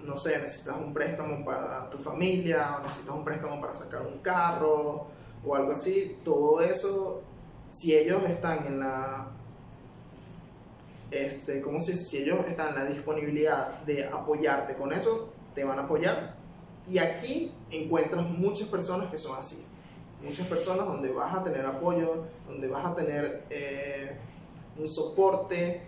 [0.00, 5.08] no sé, necesitas un préstamo para tu familia, necesitas un préstamo para sacar un carro
[5.46, 7.22] o algo así, todo eso,
[7.70, 9.30] si ellos están en la
[11.10, 15.78] este, como si, si ellos están en la disponibilidad de apoyarte con eso, te van
[15.78, 16.34] a apoyar.
[16.88, 19.66] Y aquí encuentras muchas personas que son así
[20.24, 24.16] muchas personas donde vas a tener apoyo, donde vas a tener eh,
[24.78, 25.82] un soporte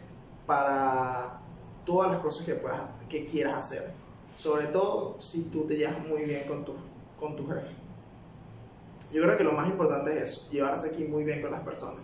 [0.47, 1.41] para
[1.85, 3.93] todas las cosas que, puedas, que quieras hacer.
[4.37, 6.74] Sobre todo si tú te llevas muy bien con tu,
[7.19, 7.86] con tu jefe.
[9.12, 12.01] Yo creo que lo más importante es eso, llevarse aquí muy bien con las personas.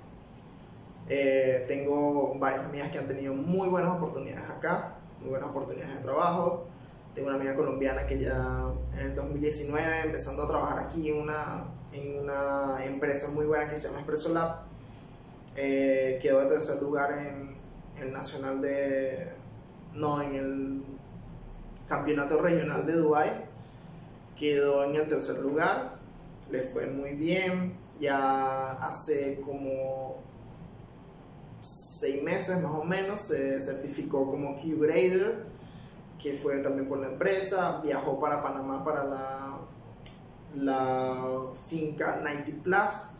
[1.09, 6.03] Eh, tengo varias amigas que han tenido muy buenas oportunidades acá, muy buenas oportunidades de
[6.03, 6.67] trabajo.
[7.15, 12.21] Tengo una amiga colombiana que ya en el 2019, empezando a trabajar aquí una en
[12.21, 14.63] una empresa muy buena que se llama Expresso Lab.
[15.57, 17.57] Eh, quedó de tercer lugar en
[18.01, 19.29] el nacional de.
[19.95, 20.83] No, en el
[21.89, 23.45] campeonato regional de Dubai.
[24.39, 25.97] Quedó en el tercer lugar.
[26.53, 27.79] Le fue muy bien.
[27.99, 30.19] Ya hace como
[31.63, 35.47] seis meses más o menos se certificó como Q-Grader,
[36.21, 39.59] que fue también por la empresa, viajó para Panamá para la,
[40.57, 41.17] la
[41.69, 43.17] finca 90 Plus,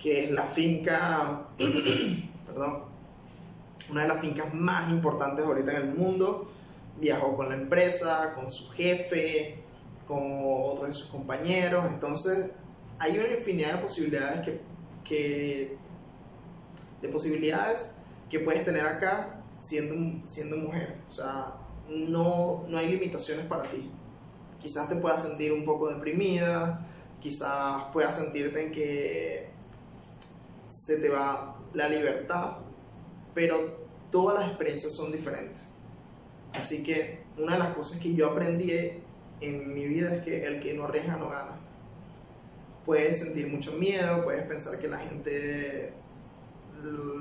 [0.00, 1.46] que es la finca,
[2.46, 2.82] perdón,
[3.90, 6.50] una de las fincas más importantes ahorita en el mundo.
[7.00, 9.63] Viajó con la empresa, con su jefe,
[10.06, 11.84] con otros de sus compañeros.
[11.86, 12.50] Entonces,
[12.98, 14.60] hay una infinidad de posibilidades que,
[15.04, 15.76] que
[17.02, 17.96] de posibilidades
[18.30, 20.96] que puedes tener acá siendo, siendo mujer.
[21.08, 21.54] O sea,
[21.88, 23.90] no, no hay limitaciones para ti.
[24.58, 26.86] Quizás te puedas sentir un poco deprimida,
[27.20, 29.50] quizás puedas sentirte en que
[30.68, 32.58] se te va la libertad,
[33.34, 35.64] pero todas las experiencias son diferentes.
[36.54, 38.70] Así que una de las cosas que yo aprendí
[39.46, 41.60] en mi vida es que el que no arriesga no gana.
[42.84, 45.92] Puedes sentir mucho miedo, puedes pensar que la gente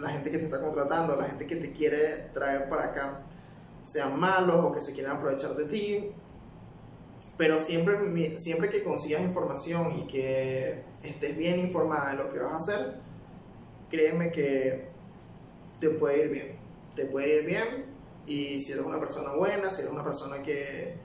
[0.01, 3.21] la gente que te está contratando, la gente que te quiere traer para acá,
[3.81, 6.11] sean malos o que se quieran aprovechar de ti.
[7.37, 12.53] Pero siempre, siempre que consigas información y que estés bien informada de lo que vas
[12.53, 12.95] a hacer,
[13.89, 14.87] créeme que
[15.79, 16.55] te puede ir bien.
[16.95, 17.85] Te puede ir bien
[18.27, 20.95] y si eres una persona buena, si eres una persona que,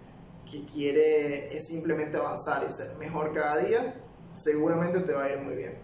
[0.50, 3.94] que quiere es simplemente avanzar y ser mejor cada día,
[4.32, 5.78] seguramente te va a ir muy bien.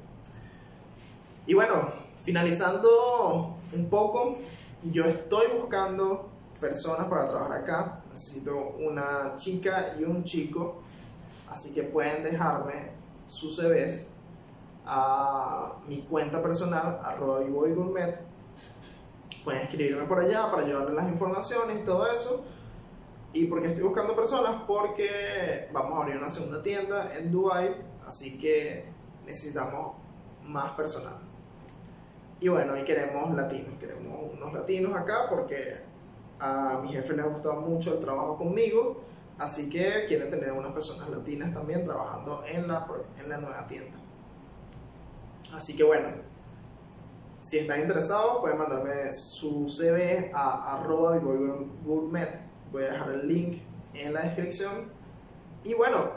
[1.46, 1.92] Y bueno,
[2.24, 4.36] finalizando un poco,
[4.82, 6.30] yo estoy buscando
[6.60, 8.02] personas para trabajar acá.
[8.10, 10.80] Necesito una chica y un chico,
[11.50, 12.92] así que pueden dejarme
[13.26, 14.10] sus CVs
[14.86, 18.20] a mi cuenta personal, arroba gourmet.
[19.44, 22.44] Pueden escribirme por allá para llevarles las informaciones y todo eso.
[23.34, 24.62] ¿Y por qué estoy buscando personas?
[24.64, 27.74] Porque vamos a abrir una segunda tienda en Dubai,
[28.06, 28.84] así que
[29.26, 29.96] necesitamos
[30.44, 31.18] más personal.
[32.38, 35.58] Y bueno, y queremos latinos, queremos unos latinos acá porque
[36.38, 39.02] a mi jefe le ha gustado mucho el trabajo conmigo,
[39.36, 42.86] así que quieren tener unas personas latinas también trabajando en la,
[43.18, 43.98] en la nueva tienda.
[45.52, 46.06] Así que bueno,
[47.40, 53.62] si están interesados pueden mandarme su CV a arroba gourmet voy a dejar el link
[53.94, 54.90] en la descripción.
[55.62, 56.10] Y bueno,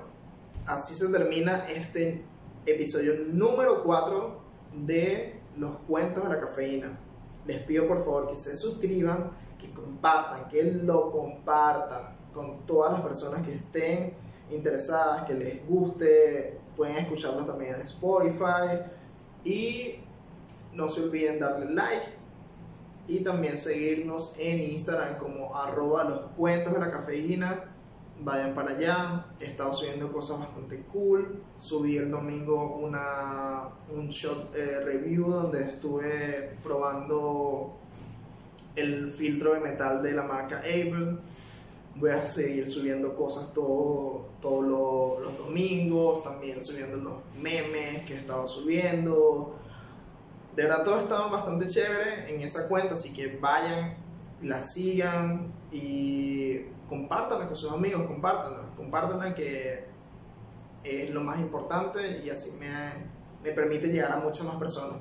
[0.66, 2.24] así se termina este
[2.66, 4.42] episodio número 4
[4.88, 6.98] de los cuentos de la cafeína.
[7.46, 9.30] Les pido por favor que se suscriban,
[9.60, 14.16] que compartan, que lo compartan con todas las personas que estén
[14.50, 16.60] interesadas, que les guste.
[16.76, 18.82] Pueden escucharlos también en Spotify.
[19.44, 20.00] Y
[20.74, 22.17] no se olviden darle like
[23.08, 27.64] y también seguirnos en Instagram como arroba los cuentos de la cafeína.
[28.20, 31.42] Vayan para allá, he estado subiendo cosas bastante cool.
[31.58, 37.78] Subí el domingo una, un shot eh, review donde estuve probando
[38.76, 41.18] el filtro de metal de la marca Able.
[41.96, 48.18] Voy a seguir subiendo cosas todos todo los domingos, también subiendo los memes que he
[48.18, 49.56] estado subiendo
[50.58, 53.96] de verdad todo estaba bastante chévere en esa cuenta, así que vayan,
[54.42, 59.86] la sigan y compártanla con sus amigos, compártanla, compártanla que
[60.84, 62.70] es lo más importante y así me,
[63.44, 64.98] me permite llegar a muchas más personas.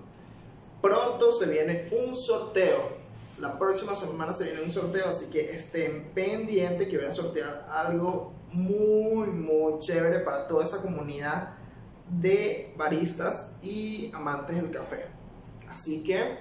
[0.83, 2.99] Pronto se viene un sorteo,
[3.41, 7.67] la próxima semana se viene un sorteo, así que estén pendientes que voy a sortear
[7.71, 11.55] algo muy, muy chévere para toda esa comunidad
[12.11, 15.16] de baristas y amantes del café.
[15.77, 16.39] Así que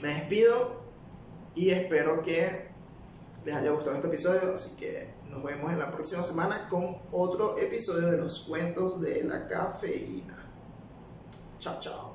[0.00, 0.80] me despido
[1.54, 2.68] y espero que
[3.44, 4.54] les haya gustado este episodio.
[4.54, 9.24] Así que nos vemos en la próxima semana con otro episodio de los cuentos de
[9.24, 10.42] la cafeína.
[11.58, 12.14] Chao, chao.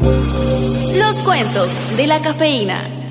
[0.00, 3.05] Los cuentos de la cafeína.